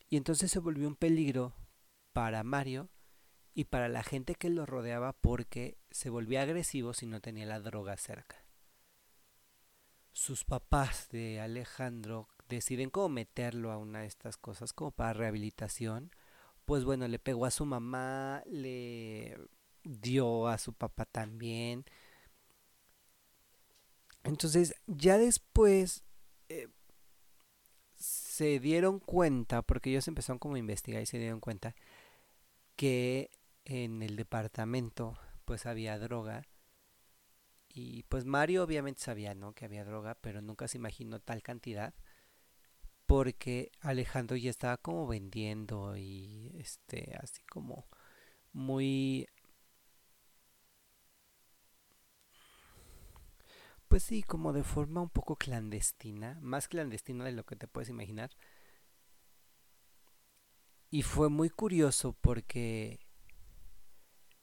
Y 0.08 0.16
entonces 0.16 0.50
se 0.50 0.58
volvió 0.58 0.86
un 0.86 0.96
peligro 0.96 1.54
para 2.12 2.42
Mario 2.42 2.90
y 3.54 3.64
para 3.64 3.88
la 3.88 4.02
gente 4.02 4.34
que 4.34 4.50
lo 4.50 4.66
rodeaba 4.66 5.12
porque 5.12 5.76
se 5.90 6.10
volvía 6.10 6.42
agresivo 6.42 6.94
si 6.94 7.06
no 7.06 7.20
tenía 7.20 7.46
la 7.46 7.60
droga 7.60 7.96
cerca. 7.96 8.44
Sus 10.12 10.44
papás 10.44 11.08
de 11.10 11.40
Alejandro 11.40 12.28
deciden 12.48 12.90
cómo 12.90 13.08
meterlo 13.08 13.72
a 13.72 13.78
una 13.78 14.00
de 14.00 14.06
estas 14.06 14.36
cosas 14.36 14.72
como 14.72 14.90
para 14.90 15.14
rehabilitación 15.14 16.10
pues 16.64 16.84
bueno, 16.84 17.08
le 17.08 17.18
pegó 17.18 17.46
a 17.46 17.50
su 17.50 17.66
mamá, 17.66 18.42
le 18.46 19.36
dio 19.84 20.46
a 20.48 20.58
su 20.58 20.72
papá 20.72 21.04
también. 21.04 21.84
Entonces, 24.24 24.74
ya 24.86 25.18
después 25.18 26.04
eh, 26.48 26.68
se 27.96 28.60
dieron 28.60 29.00
cuenta, 29.00 29.62
porque 29.62 29.90
ellos 29.90 30.06
empezaron 30.08 30.38
como 30.38 30.54
a 30.54 30.58
investigar 30.58 31.02
y 31.02 31.06
se 31.06 31.18
dieron 31.18 31.40
cuenta 31.40 31.74
que 32.76 33.30
en 33.64 34.02
el 34.02 34.16
departamento 34.16 35.18
pues 35.44 35.66
había 35.66 35.98
droga. 35.98 36.42
Y 37.68 38.02
pues 38.04 38.24
Mario 38.24 38.64
obviamente 38.64 39.00
sabía, 39.00 39.34
¿no? 39.34 39.54
Que 39.54 39.64
había 39.64 39.84
droga, 39.84 40.14
pero 40.20 40.42
nunca 40.42 40.68
se 40.68 40.78
imaginó 40.78 41.20
tal 41.20 41.42
cantidad 41.42 41.94
porque 43.06 43.70
Alejandro 43.80 44.36
ya 44.36 44.50
estaba 44.50 44.76
como 44.78 45.06
vendiendo 45.06 45.96
y 45.96 46.52
este 46.58 47.14
así 47.20 47.42
como 47.44 47.86
muy 48.52 49.28
pues 53.88 54.04
sí, 54.04 54.22
como 54.22 54.54
de 54.54 54.64
forma 54.64 55.02
un 55.02 55.10
poco 55.10 55.36
clandestina, 55.36 56.38
más 56.40 56.66
clandestina 56.66 57.26
de 57.26 57.32
lo 57.32 57.44
que 57.44 57.56
te 57.56 57.68
puedes 57.68 57.90
imaginar. 57.90 58.30
Y 60.90 61.02
fue 61.02 61.28
muy 61.28 61.50
curioso 61.50 62.14
porque 62.20 63.00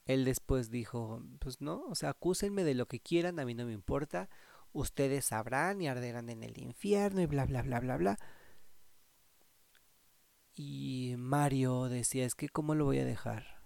él 0.10 0.26
después 0.26 0.72
dijo, 0.72 1.22
pues 1.38 1.62
no, 1.62 1.86
o 1.86 1.94
sea, 1.94 2.10
acúsenme 2.10 2.64
de 2.64 2.74
lo 2.74 2.88
que 2.88 3.00
quieran, 3.00 3.38
a 3.38 3.46
mí 3.46 3.54
no 3.54 3.68
me 3.68 3.74
importa, 3.74 4.28
ustedes 4.72 5.26
sabrán 5.26 5.84
y 5.84 5.88
arderán 5.88 6.30
en 6.30 6.42
el 6.42 6.58
infierno 6.60 7.22
y 7.22 7.28
bla, 7.28 7.46
bla, 7.46 7.62
bla, 7.62 7.80
bla, 7.80 7.96
bla. 7.96 8.18
Y 10.56 11.14
Mario 11.20 11.90
decía, 11.90 12.26
es 12.26 12.34
que 12.34 12.50
¿cómo 12.50 12.74
lo 12.74 12.86
voy 12.86 12.98
a 12.98 13.06
dejar? 13.06 13.62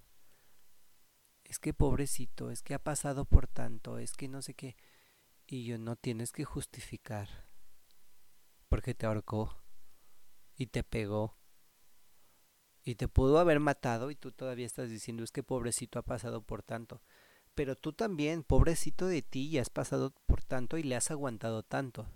Es 1.46 1.60
que 1.60 1.74
pobrecito, 1.74 2.52
es 2.52 2.62
que 2.62 2.74
ha 2.74 2.80
pasado 2.84 3.24
por 3.24 3.48
tanto, 3.48 3.98
es 3.98 4.12
que 4.12 4.28
no 4.28 4.42
sé 4.42 4.54
qué. 4.54 4.76
Y 5.48 5.64
yo 5.64 5.78
no 5.78 5.96
tienes 5.96 6.34
que 6.34 6.44
justificar. 6.44 7.48
Porque 8.68 8.94
te 8.94 9.06
ahorcó 9.06 9.64
y 10.58 10.68
te 10.68 10.84
pegó 10.84 11.38
y 12.84 12.96
te 12.96 13.08
pudo 13.08 13.40
haber 13.40 13.60
matado 13.60 14.12
y 14.12 14.16
tú 14.16 14.32
todavía 14.32 14.66
estás 14.66 14.90
diciendo 14.90 15.24
es 15.24 15.32
que 15.32 15.44
pobrecito 15.44 16.00
ha 16.00 16.04
pasado 16.04 16.42
por 16.42 16.64
tanto. 16.64 17.02
Pero 17.56 17.76
tú 17.76 17.94
también, 17.94 18.44
pobrecito 18.44 19.08
de 19.08 19.22
ti, 19.22 19.48
y 19.48 19.60
has 19.60 19.70
pasado 19.70 20.14
por 20.26 20.44
tanto 20.44 20.78
y 20.78 20.84
le 20.84 20.96
has 20.96 21.12
aguantado 21.12 21.64
tanto. 21.64 22.08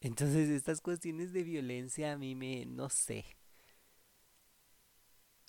Entonces 0.00 0.48
estas 0.48 0.80
cuestiones 0.80 1.32
de 1.32 1.42
violencia 1.42 2.12
a 2.12 2.18
mí 2.18 2.34
me, 2.34 2.64
no 2.66 2.88
sé. 2.88 3.24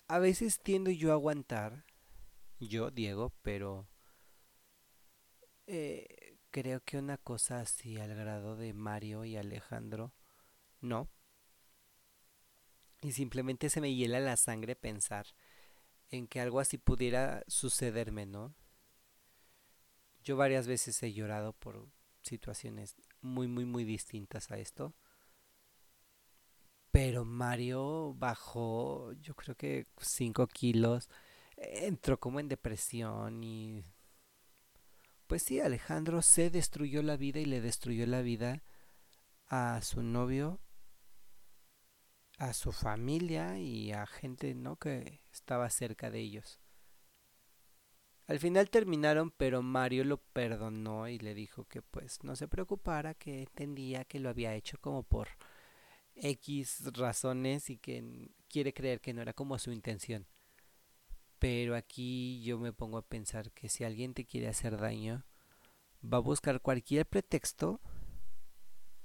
A 0.08 0.18
veces 0.18 0.60
tiendo 0.60 0.90
yo 0.90 1.10
a 1.10 1.14
aguantar, 1.14 1.84
yo, 2.58 2.90
Diego, 2.90 3.32
pero 3.42 3.88
eh, 5.66 6.36
creo 6.50 6.80
que 6.82 6.98
una 6.98 7.18
cosa 7.18 7.60
así 7.60 7.98
al 7.98 8.14
grado 8.14 8.56
de 8.56 8.72
Mario 8.72 9.24
y 9.24 9.36
Alejandro, 9.36 10.12
no. 10.80 11.08
Y 13.00 13.12
simplemente 13.12 13.70
se 13.70 13.80
me 13.80 13.94
hiela 13.94 14.20
la 14.20 14.36
sangre 14.36 14.74
pensar 14.74 15.26
en 16.10 16.26
que 16.26 16.40
algo 16.40 16.60
así 16.60 16.78
pudiera 16.78 17.44
sucederme, 17.46 18.26
¿no? 18.26 18.54
Yo 20.24 20.36
varias 20.36 20.66
veces 20.66 21.02
he 21.02 21.12
llorado 21.12 21.52
por 21.52 21.88
situaciones 22.22 22.96
muy, 23.20 23.46
muy, 23.46 23.64
muy 23.64 23.84
distintas 23.84 24.50
a 24.50 24.58
esto. 24.58 24.94
Pero 26.90 27.24
Mario 27.24 28.14
bajó, 28.14 29.12
yo 29.12 29.34
creo 29.34 29.56
que 29.56 29.86
5 30.00 30.46
kilos. 30.48 31.08
Entró 31.56 32.18
como 32.18 32.40
en 32.40 32.48
depresión 32.48 33.44
y... 33.44 33.84
Pues 35.26 35.42
sí, 35.42 35.60
Alejandro 35.60 36.22
se 36.22 36.48
destruyó 36.48 37.02
la 37.02 37.16
vida 37.16 37.38
y 37.38 37.44
le 37.44 37.60
destruyó 37.60 38.06
la 38.06 38.22
vida 38.22 38.62
a 39.46 39.80
su 39.82 40.02
novio, 40.02 40.58
a 42.38 42.52
su 42.52 42.72
familia 42.72 43.58
y 43.58 43.92
a 43.92 44.06
gente, 44.06 44.54
¿no? 44.54 44.76
Que 44.76 45.20
estaba 45.32 45.68
cerca 45.70 46.10
de 46.10 46.20
ellos. 46.20 46.60
Al 48.26 48.38
final 48.38 48.70
terminaron, 48.70 49.30
pero 49.30 49.62
Mario 49.62 50.04
lo 50.04 50.18
perdonó 50.18 51.08
y 51.08 51.18
le 51.18 51.34
dijo 51.34 51.64
que 51.64 51.82
pues 51.82 52.22
no 52.22 52.36
se 52.36 52.46
preocupara, 52.46 53.14
que 53.14 53.40
entendía 53.40 54.04
que 54.04 54.20
lo 54.20 54.28
había 54.28 54.54
hecho 54.54 54.78
como 54.80 55.02
por 55.02 55.28
X 56.14 56.92
razones 56.92 57.70
y 57.70 57.78
que 57.78 58.30
quiere 58.48 58.74
creer 58.74 59.00
que 59.00 59.14
no 59.14 59.22
era 59.22 59.32
como 59.32 59.58
su 59.58 59.72
intención. 59.72 60.26
Pero 61.38 61.74
aquí 61.74 62.42
yo 62.42 62.58
me 62.58 62.72
pongo 62.72 62.98
a 62.98 63.06
pensar 63.06 63.50
que 63.52 63.68
si 63.68 63.84
alguien 63.84 64.12
te 64.12 64.26
quiere 64.26 64.48
hacer 64.48 64.76
daño, 64.76 65.24
va 66.04 66.18
a 66.18 66.20
buscar 66.20 66.60
cualquier 66.60 67.06
pretexto 67.06 67.80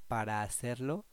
para 0.08 0.41
hacerlo 0.41 1.06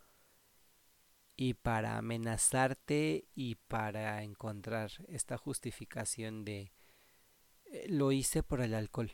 y 1.42 1.54
para 1.54 1.96
amenazarte 1.96 3.24
y 3.34 3.54
para 3.54 4.22
encontrar 4.24 4.90
esta 5.08 5.38
justificación 5.38 6.44
de 6.44 6.70
eh, 7.64 7.86
lo 7.88 8.12
hice 8.12 8.42
por 8.42 8.60
el 8.60 8.74
alcohol. 8.74 9.10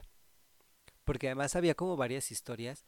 Porque 1.04 1.28
además 1.28 1.54
había 1.54 1.76
como 1.76 1.96
varias 1.96 2.32
historias 2.32 2.84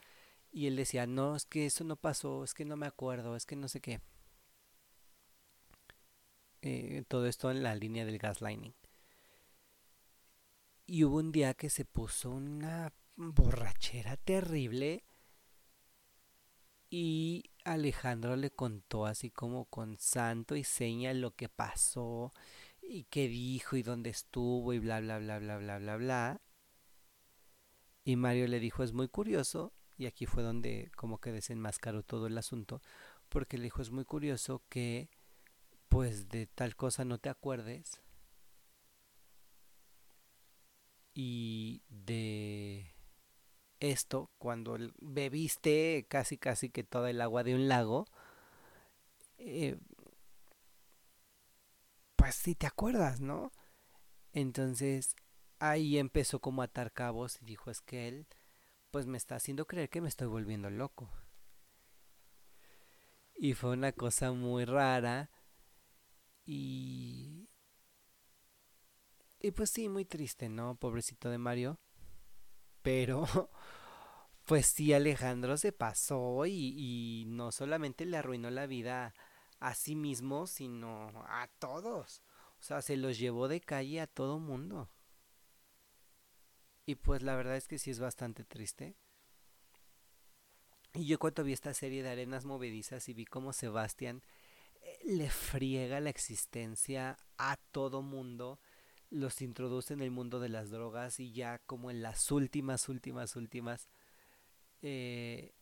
y 0.51 0.67
él 0.67 0.75
decía, 0.75 1.07
no, 1.07 1.37
es 1.37 1.47
que 1.47 1.67
eso 1.67 1.85
no 1.85 1.95
pasó, 1.95 2.43
es 2.43 2.53
que 2.53 2.65
no 2.65 2.77
me 2.77 2.89
acuerdo, 2.89 3.37
es 3.37 3.47
que 3.47 3.55
no 3.55 3.69
sé 3.69 3.81
qué. 3.81 4.01
Eh, 6.63 7.05
todo 7.07 7.29
esto 7.29 7.53
en 7.53 7.63
la 7.63 7.77
línea 7.77 8.05
del 8.05 8.19
gaslighting. 8.19 8.75
Y 10.85 11.05
hubo 11.05 11.19
un 11.19 11.31
día 11.31 11.55
que 11.55 11.71
se 11.71 11.85
puso 11.85 12.31
una 12.33 12.93
borrachera 13.15 14.17
terrible 14.17 15.05
y 16.91 17.51
Alejandro 17.65 18.37
le 18.37 18.51
contó 18.51 19.07
así 19.07 19.31
como 19.31 19.67
con 19.67 19.99
santo 19.99 20.57
y 20.57 20.65
seña 20.65 21.13
lo 21.15 21.35
que 21.35 21.49
pasó 21.49 22.33
y 22.83 23.05
qué 23.05 23.29
dijo 23.29 23.77
y 23.77 23.83
dónde 23.83 24.11
estuvo 24.11 24.73
y 24.73 24.79
bla 24.79 25.01
bla 25.01 25.19
bla 25.19 25.39
bla 25.39 25.59
bla 25.59 25.79
bla 25.79 25.97
bla. 25.97 26.41
Y 28.05 28.17
Mario 28.17 28.49
le 28.49 28.59
dijo, 28.61 28.83
es 28.83 28.93
muy 28.95 29.09
curioso, 29.09 29.75
y 29.99 30.07
aquí 30.07 30.25
fue 30.25 30.43
donde 30.43 30.91
como 30.97 31.21
que 31.21 31.33
desenmascaró 31.33 32.03
todo 32.03 32.27
el 32.27 32.39
asunto, 32.39 32.81
porque 33.29 33.59
le 33.59 33.65
dijo, 33.65 33.83
es 33.83 33.91
muy 33.91 34.05
curioso 34.05 34.63
que 34.71 35.11
pues 35.89 36.29
de 36.29 36.47
tal 36.47 36.77
cosa 36.77 37.05
no 37.05 37.19
te 37.19 37.29
acuerdes 37.29 38.03
y 41.15 41.83
de 41.89 42.95
esto 43.81 44.31
cuando 44.39 44.77
bebiste 45.01 46.07
casi 46.09 46.39
casi 46.39 46.71
que 46.71 46.85
toda 46.85 47.11
el 47.11 47.21
agua 47.21 47.45
de 47.45 47.55
un 47.55 47.69
lago 47.69 48.07
eh, 49.39 49.79
pues 52.17 52.35
sí 52.35 52.55
te 52.55 52.67
acuerdas, 52.67 53.21
¿no? 53.21 53.53
Entonces 54.33 55.15
ahí 55.61 55.99
empezó 55.99 56.41
como 56.41 56.63
a 56.63 56.67
atar 56.67 56.93
cabos 56.93 57.41
y 57.41 57.45
dijo 57.45 57.71
es 57.71 57.81
que 57.81 58.09
él 58.09 58.27
pues 58.91 59.07
me 59.07 59.19
está 59.19 59.37
haciendo 59.37 59.67
creer 59.67 59.91
que 59.91 60.01
me 60.01 60.09
estoy 60.09 60.29
volviendo 60.29 60.71
loco. 60.71 61.11
Y 63.37 63.55
fue 63.55 63.71
una 63.71 63.93
cosa 63.93 64.33
muy 64.33 64.65
rara 64.65 65.31
y... 66.45 67.49
Y 69.41 69.53
pues 69.53 69.71
sí, 69.71 69.89
muy 69.89 70.05
triste, 70.05 70.49
¿no? 70.49 70.75
Pobrecito 70.75 71.31
de 71.31 71.39
Mario. 71.39 71.79
Pero 72.89 73.27
pues 74.47 74.65
sí, 74.65 74.95
Alejandro 74.95 75.59
se 75.59 75.73
pasó 75.73 76.47
y, 76.47 76.73
y 76.75 77.25
no 77.27 77.53
solamente 77.53 78.07
le 78.07 78.17
arruinó 78.17 78.49
la 78.49 78.67
vida 78.67 79.13
a 79.61 79.75
sí 79.75 79.95
mismo, 79.95 80.47
sino 80.47 81.11
a 81.27 81.51
todos. 81.59 82.23
O 82.59 82.63
sea, 82.63 82.81
se 82.81 82.97
los 82.97 83.19
llevó 83.19 83.47
de 83.47 83.61
calle 83.61 84.01
a 84.01 84.07
todo 84.07 84.39
mundo. 84.39 84.89
Y 86.87 86.95
pues 86.95 87.23
la 87.23 87.37
verdad 87.37 87.57
es 87.57 87.69
que 87.69 87.79
sí 87.79 87.91
es 87.91 88.01
bastante 88.01 88.43
triste. 88.43 88.97
Y 90.95 91.05
yo 91.05 91.19
cuando 91.19 91.45
vi 91.45 91.53
esta 91.53 91.75
serie 91.75 92.03
de 92.03 92.09
arenas 92.09 92.47
movedizas 92.47 93.07
y 93.11 93.13
vi 93.13 93.27
cómo 93.27 93.53
Sebastián 93.53 94.23
eh, 94.81 94.99
le 95.05 95.29
friega 95.29 96.01
la 96.01 96.09
existencia 96.09 97.19
a 97.37 97.59
todo 97.71 98.01
mundo, 98.01 98.59
los 99.11 99.41
introduce 99.43 99.95
en 99.95 100.01
el 100.01 100.11
mundo 100.11 100.41
de 100.41 100.49
las 100.49 100.71
drogas 100.71 101.21
y 101.21 101.33
ya 101.33 101.59
como 101.67 101.91
en 101.91 102.03
las 102.03 102.31
últimas, 102.31 102.89
últimas, 102.89 103.37
últimas, 103.37 103.89
eh, 104.83 105.55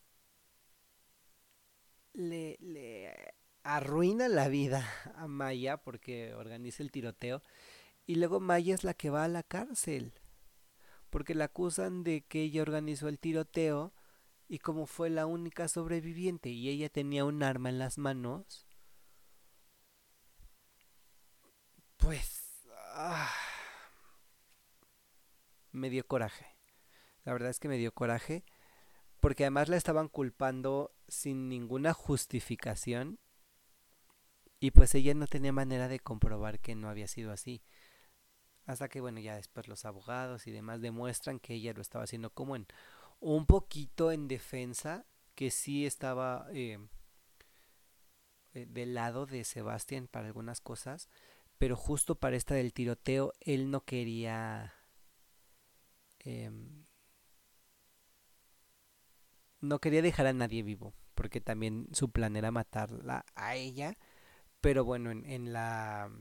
le, 2.13 2.57
le 2.59 3.33
arruina 3.63 4.27
la 4.27 4.47
vida 4.49 4.87
a 5.15 5.27
Maya 5.27 5.77
porque 5.77 6.33
organiza 6.33 6.83
el 6.83 6.91
tiroteo 6.91 7.41
y 8.05 8.15
luego 8.15 8.39
Maya 8.39 8.75
es 8.75 8.83
la 8.83 8.93
que 8.93 9.09
va 9.09 9.23
a 9.23 9.27
la 9.27 9.43
cárcel 9.43 10.13
porque 11.09 11.35
la 11.35 11.45
acusan 11.45 12.03
de 12.03 12.21
que 12.21 12.43
ella 12.43 12.61
organizó 12.61 13.07
el 13.07 13.19
tiroteo 13.19 13.93
y 14.47 14.59
como 14.59 14.85
fue 14.85 15.09
la 15.09 15.25
única 15.25 15.67
sobreviviente 15.67 16.49
y 16.49 16.69
ella 16.69 16.89
tenía 16.89 17.25
un 17.25 17.43
arma 17.43 17.69
en 17.69 17.79
las 17.79 17.97
manos 17.97 18.65
pues 21.97 22.36
ah, 22.97 23.33
me 25.71 25.89
dio 25.89 26.05
coraje 26.05 26.57
la 27.23 27.33
verdad 27.33 27.49
es 27.49 27.59
que 27.59 27.67
me 27.67 27.77
dio 27.77 27.93
coraje 27.93 28.45
porque 29.19 29.43
además 29.43 29.69
la 29.69 29.77
estaban 29.77 30.07
culpando 30.07 30.95
sin 31.07 31.49
ninguna 31.49 31.93
justificación 31.93 33.19
y 34.59 34.71
pues 34.71 34.95
ella 34.95 35.13
no 35.13 35.27
tenía 35.27 35.51
manera 35.51 35.87
de 35.87 35.99
comprobar 35.99 36.59
que 36.59 36.75
no 36.75 36.89
había 36.89 37.07
sido 37.07 37.31
así. 37.31 37.61
Hasta 38.65 38.89
que 38.89 39.01
bueno, 39.01 39.19
ya 39.19 39.35
después 39.35 39.67
los 39.67 39.85
abogados 39.85 40.47
y 40.47 40.51
demás 40.51 40.81
demuestran 40.81 41.39
que 41.39 41.53
ella 41.55 41.73
lo 41.73 41.81
estaba 41.81 42.03
haciendo 42.03 42.31
como 42.31 42.55
en 42.55 42.67
un 43.19 43.45
poquito 43.45 44.11
en 44.11 44.27
defensa, 44.27 45.05
que 45.35 45.51
sí 45.51 45.85
estaba 45.85 46.47
eh, 46.51 46.79
eh, 48.53 48.65
del 48.67 48.93
lado 48.93 49.25
de 49.25 49.43
Sebastián 49.43 50.07
para 50.07 50.27
algunas 50.27 50.61
cosas, 50.61 51.09
pero 51.57 51.75
justo 51.75 52.15
para 52.15 52.35
esta 52.35 52.55
del 52.55 52.73
tiroteo 52.73 53.33
él 53.41 53.71
no 53.71 53.83
quería... 53.85 54.73
Em, 56.19 56.85
no 59.59 59.79
quería 59.79 60.01
dejar 60.01 60.27
a 60.27 60.33
nadie 60.33 60.63
vivo, 60.63 60.93
porque 61.15 61.41
también 61.41 61.87
su 61.93 62.11
plan 62.11 62.35
era 62.35 62.51
matarla 62.51 63.25
a 63.35 63.55
ella 63.55 63.97
pero 64.61 64.83
bueno, 64.83 65.11
en, 65.11 65.25
en 65.25 65.53
la 65.53 66.11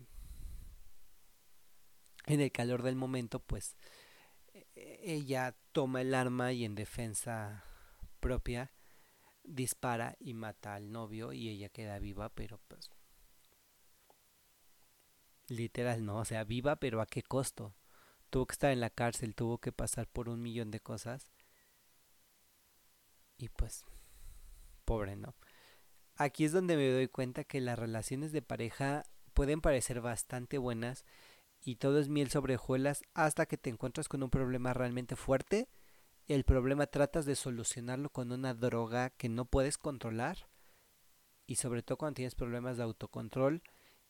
en 2.26 2.40
el 2.40 2.52
calor 2.52 2.82
del 2.82 2.96
momento, 2.96 3.40
pues 3.40 3.76
e, 4.52 5.00
ella 5.02 5.56
toma 5.72 6.00
el 6.00 6.14
arma 6.14 6.52
y 6.52 6.64
en 6.64 6.74
defensa 6.74 7.64
propia 8.20 8.72
dispara 9.44 10.16
y 10.18 10.34
mata 10.34 10.74
al 10.74 10.90
novio 10.90 11.32
y 11.32 11.48
ella 11.48 11.68
queda 11.68 11.98
viva, 11.98 12.28
pero 12.30 12.60
pues 12.68 12.90
literal 15.48 16.04
no, 16.04 16.18
o 16.18 16.24
sea, 16.24 16.44
viva, 16.44 16.76
pero 16.76 17.00
a 17.00 17.06
qué 17.06 17.22
costo. 17.22 17.74
Tuvo 18.30 18.46
que 18.46 18.52
estar 18.52 18.72
en 18.72 18.80
la 18.80 18.90
cárcel, 18.90 19.34
tuvo 19.34 19.58
que 19.58 19.72
pasar 19.72 20.08
por 20.08 20.28
un 20.28 20.42
millón 20.42 20.70
de 20.70 20.80
cosas. 20.80 21.30
Y 23.38 23.48
pues, 23.50 23.84
pobre, 24.84 25.16
¿no? 25.16 25.34
aquí 26.16 26.44
es 26.44 26.52
donde 26.52 26.76
me 26.76 26.90
doy 26.90 27.08
cuenta 27.08 27.44
que 27.44 27.60
las 27.60 27.78
relaciones 27.78 28.32
de 28.32 28.42
pareja 28.42 29.04
pueden 29.34 29.60
parecer 29.60 30.00
bastante 30.00 30.58
buenas 30.58 31.04
y 31.62 31.76
todo 31.76 31.98
es 31.98 32.08
miel 32.08 32.30
sobre 32.30 32.56
hojuelas 32.56 33.02
hasta 33.14 33.46
que 33.46 33.58
te 33.58 33.70
encuentras 33.70 34.08
con 34.08 34.22
un 34.22 34.30
problema 34.30 34.72
realmente 34.72 35.16
fuerte. 35.16 35.68
El 36.26 36.44
problema 36.44 36.86
tratas 36.86 37.26
de 37.26 37.36
solucionarlo 37.36 38.10
con 38.10 38.32
una 38.32 38.54
droga 38.54 39.10
que 39.10 39.28
no 39.28 39.44
puedes 39.44 39.78
controlar 39.78 40.48
y 41.46 41.56
sobre 41.56 41.82
todo 41.82 41.98
cuando 41.98 42.16
tienes 42.16 42.34
problemas 42.34 42.76
de 42.76 42.82
autocontrol 42.82 43.62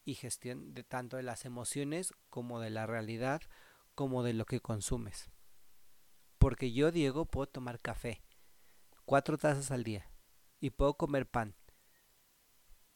y 0.06 0.14
gestión 0.14 0.72
de 0.72 0.84
tanto 0.84 1.18
de 1.18 1.22
las 1.22 1.44
emociones 1.44 2.14
como 2.30 2.60
de 2.60 2.70
la 2.70 2.86
realidad 2.86 3.42
como 3.94 4.22
de 4.22 4.32
lo 4.32 4.46
que 4.46 4.60
consumes. 4.60 5.30
Porque 6.38 6.72
yo, 6.72 6.92
Diego, 6.92 7.26
puedo 7.26 7.46
tomar 7.46 7.80
café, 7.80 8.22
cuatro 9.04 9.36
tazas 9.36 9.70
al 9.70 9.84
día, 9.84 10.10
y 10.60 10.70
puedo 10.70 10.94
comer 10.94 11.28
pan, 11.28 11.54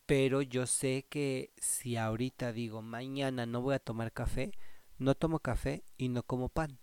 pero 0.07 0.43
yo 0.43 0.67
sé 0.67 1.07
que 1.09 1.53
si 1.57 1.97
ahorita 1.97 2.53
digo 2.53 2.83
mañana 2.83 3.47
no 3.47 3.61
voy 3.61 3.75
a 3.75 3.79
tomar 3.79 4.13
café, 4.13 4.53
no 4.99 5.15
tomo 5.15 5.41
café 5.41 5.85
y 5.97 6.09
no 6.09 6.23
como 6.23 6.49
pan. 6.49 6.79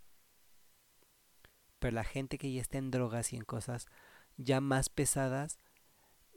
pero 1.80 1.96
la 1.96 2.04
gente 2.04 2.38
que 2.38 2.52
ya 2.52 2.62
está 2.62 2.78
en 2.78 2.92
drogas 2.92 3.34
y 3.34 3.38
en 3.38 3.44
cosas 3.44 3.88
ya 4.38 4.62
más 4.62 4.90
pesadas 4.90 5.60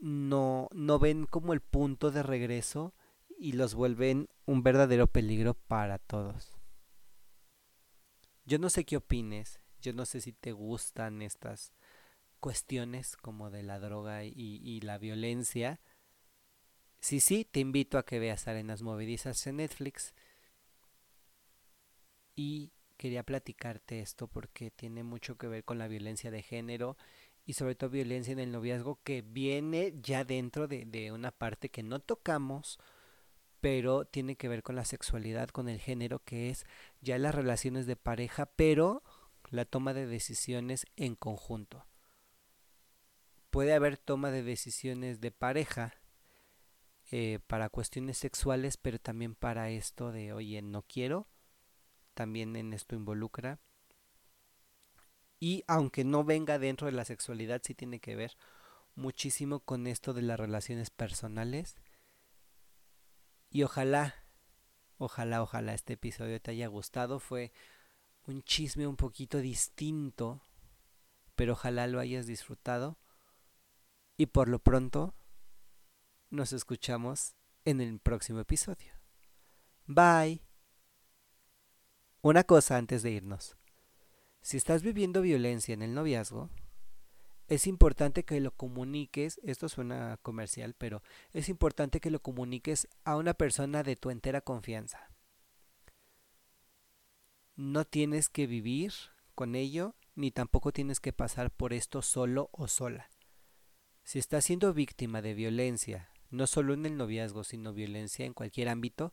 no, 0.00 0.68
no 0.72 0.98
ven 0.98 1.26
como 1.26 1.52
el 1.52 1.60
punto 1.60 2.10
de 2.10 2.22
regreso 2.22 2.94
y 3.40 3.52
los 3.52 3.74
vuelven 3.74 4.28
un 4.44 4.62
verdadero 4.62 5.06
peligro 5.06 5.54
para 5.54 5.98
todos. 5.98 6.52
Yo 8.44 8.58
no 8.58 8.68
sé 8.68 8.84
qué 8.84 8.98
opines, 8.98 9.60
yo 9.80 9.94
no 9.94 10.04
sé 10.04 10.20
si 10.20 10.34
te 10.34 10.52
gustan 10.52 11.22
estas 11.22 11.72
cuestiones 12.38 13.16
como 13.16 13.50
de 13.50 13.62
la 13.62 13.80
droga 13.80 14.24
y, 14.24 14.80
la 14.82 14.98
violencia. 14.98 15.80
Si 17.00 17.20
sí, 17.20 17.46
te 17.50 17.60
invito 17.60 17.96
a 17.96 18.04
que 18.04 18.18
veas 18.18 18.46
Arenas 18.46 18.82
Movedizas 18.82 19.46
en 19.46 19.56
Netflix. 19.56 20.12
Y 22.36 22.72
quería 22.98 23.22
platicarte 23.22 24.00
esto 24.00 24.28
porque 24.28 24.70
tiene 24.70 25.02
mucho 25.02 25.38
que 25.38 25.48
ver 25.48 25.64
con 25.64 25.78
la 25.78 25.88
violencia 25.88 26.30
de 26.30 26.42
género 26.42 26.98
y 27.46 27.54
sobre 27.54 27.74
todo 27.74 27.88
violencia 27.88 28.32
en 28.32 28.38
el 28.38 28.52
noviazgo 28.52 29.00
que 29.02 29.22
viene 29.22 29.94
ya 30.02 30.24
dentro 30.24 30.68
de, 30.68 30.84
de 30.84 31.10
una 31.10 31.30
parte 31.30 31.70
que 31.70 31.82
no 31.82 32.00
tocamos, 32.00 32.78
pero 33.60 34.04
tiene 34.04 34.36
que 34.36 34.48
ver 34.48 34.62
con 34.62 34.76
la 34.76 34.84
sexualidad, 34.84 35.48
con 35.48 35.68
el 35.68 35.80
género, 35.80 36.20
que 36.20 36.50
es 36.50 36.66
ya 37.00 37.18
las 37.18 37.34
relaciones 37.34 37.86
de 37.86 37.96
pareja, 37.96 38.46
pero 38.46 39.02
la 39.50 39.64
toma 39.64 39.94
de 39.94 40.06
decisiones 40.06 40.86
en 40.96 41.14
conjunto. 41.16 41.86
Puede 43.50 43.74
haber 43.74 43.98
toma 43.98 44.30
de 44.30 44.42
decisiones 44.42 45.20
de 45.20 45.32
pareja 45.32 45.94
eh, 47.10 47.40
para 47.46 47.68
cuestiones 47.68 48.18
sexuales, 48.18 48.76
pero 48.76 49.00
también 49.00 49.34
para 49.34 49.70
esto 49.70 50.12
de, 50.12 50.32
oye, 50.32 50.62
no 50.62 50.82
quiero, 50.82 51.26
también 52.14 52.54
en 52.54 52.72
esto 52.72 52.94
involucra. 52.94 53.58
Y 55.40 55.64
aunque 55.66 56.04
no 56.04 56.22
venga 56.22 56.58
dentro 56.58 56.86
de 56.86 56.92
la 56.92 57.04
sexualidad, 57.04 57.62
sí 57.64 57.74
tiene 57.74 57.98
que 57.98 58.14
ver 58.14 58.36
muchísimo 58.94 59.60
con 59.60 59.86
esto 59.86 60.12
de 60.12 60.22
las 60.22 60.38
relaciones 60.38 60.90
personales. 60.90 61.76
Y 63.50 63.64
ojalá, 63.64 64.14
ojalá, 64.96 65.42
ojalá 65.42 65.74
este 65.74 65.94
episodio 65.94 66.40
te 66.40 66.52
haya 66.52 66.68
gustado. 66.68 67.18
Fue 67.18 67.52
un 68.26 68.42
chisme 68.44 68.86
un 68.86 68.96
poquito 68.96 69.38
distinto, 69.38 70.46
pero 71.34 71.54
ojalá 71.54 71.88
lo 71.88 71.98
hayas 71.98 72.26
disfrutado. 72.26 72.96
Y 74.16 74.26
por 74.26 74.48
lo 74.48 74.60
pronto, 74.60 75.14
nos 76.30 76.52
escuchamos 76.52 77.34
en 77.64 77.80
el 77.80 77.98
próximo 77.98 78.38
episodio. 78.38 78.92
Bye. 79.86 80.42
Una 82.22 82.44
cosa 82.44 82.76
antes 82.76 83.02
de 83.02 83.10
irnos. 83.10 83.56
Si 84.42 84.56
estás 84.56 84.82
viviendo 84.82 85.22
violencia 85.22 85.74
en 85.74 85.82
el 85.82 85.94
noviazgo, 85.94 86.50
es 87.50 87.66
importante 87.66 88.24
que 88.24 88.38
lo 88.38 88.52
comuniques, 88.52 89.40
esto 89.42 89.68
suena 89.68 90.18
comercial, 90.22 90.74
pero 90.78 91.02
es 91.32 91.48
importante 91.48 91.98
que 91.98 92.12
lo 92.12 92.22
comuniques 92.22 92.86
a 93.02 93.16
una 93.16 93.34
persona 93.34 93.82
de 93.82 93.96
tu 93.96 94.10
entera 94.10 94.40
confianza. 94.40 95.10
No 97.56 97.84
tienes 97.84 98.28
que 98.28 98.46
vivir 98.46 98.92
con 99.34 99.56
ello, 99.56 99.96
ni 100.14 100.30
tampoco 100.30 100.70
tienes 100.70 101.00
que 101.00 101.12
pasar 101.12 101.50
por 101.50 101.72
esto 101.72 102.02
solo 102.02 102.50
o 102.52 102.68
sola. 102.68 103.10
Si 104.04 104.20
estás 104.20 104.44
siendo 104.44 104.72
víctima 104.72 105.20
de 105.20 105.34
violencia, 105.34 106.08
no 106.30 106.46
solo 106.46 106.72
en 106.72 106.86
el 106.86 106.96
noviazgo, 106.96 107.42
sino 107.42 107.74
violencia 107.74 108.24
en 108.24 108.32
cualquier 108.32 108.68
ámbito, 108.68 109.12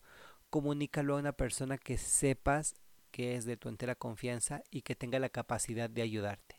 comunícalo 0.52 1.16
a 1.16 1.20
una 1.20 1.34
persona 1.34 1.80
que 1.80 1.98
sepas 1.98 2.76
que 3.10 3.36
es 3.36 3.46
de 3.46 3.58
tu 3.58 3.68
entera 3.68 3.96
confianza 3.96 4.62
y 4.70 4.84
que 4.84 4.96
tenga 4.96 5.18
la 5.18 5.30
capacidad 5.30 5.90
de 5.90 6.04
ayudarte. 6.04 6.57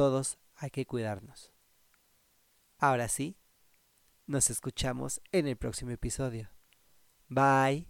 Todos 0.00 0.38
hay 0.54 0.70
que 0.70 0.86
cuidarnos. 0.86 1.52
Ahora 2.78 3.06
sí, 3.06 3.36
nos 4.26 4.48
escuchamos 4.48 5.20
en 5.30 5.46
el 5.46 5.56
próximo 5.56 5.90
episodio. 5.90 6.48
Bye. 7.28 7.86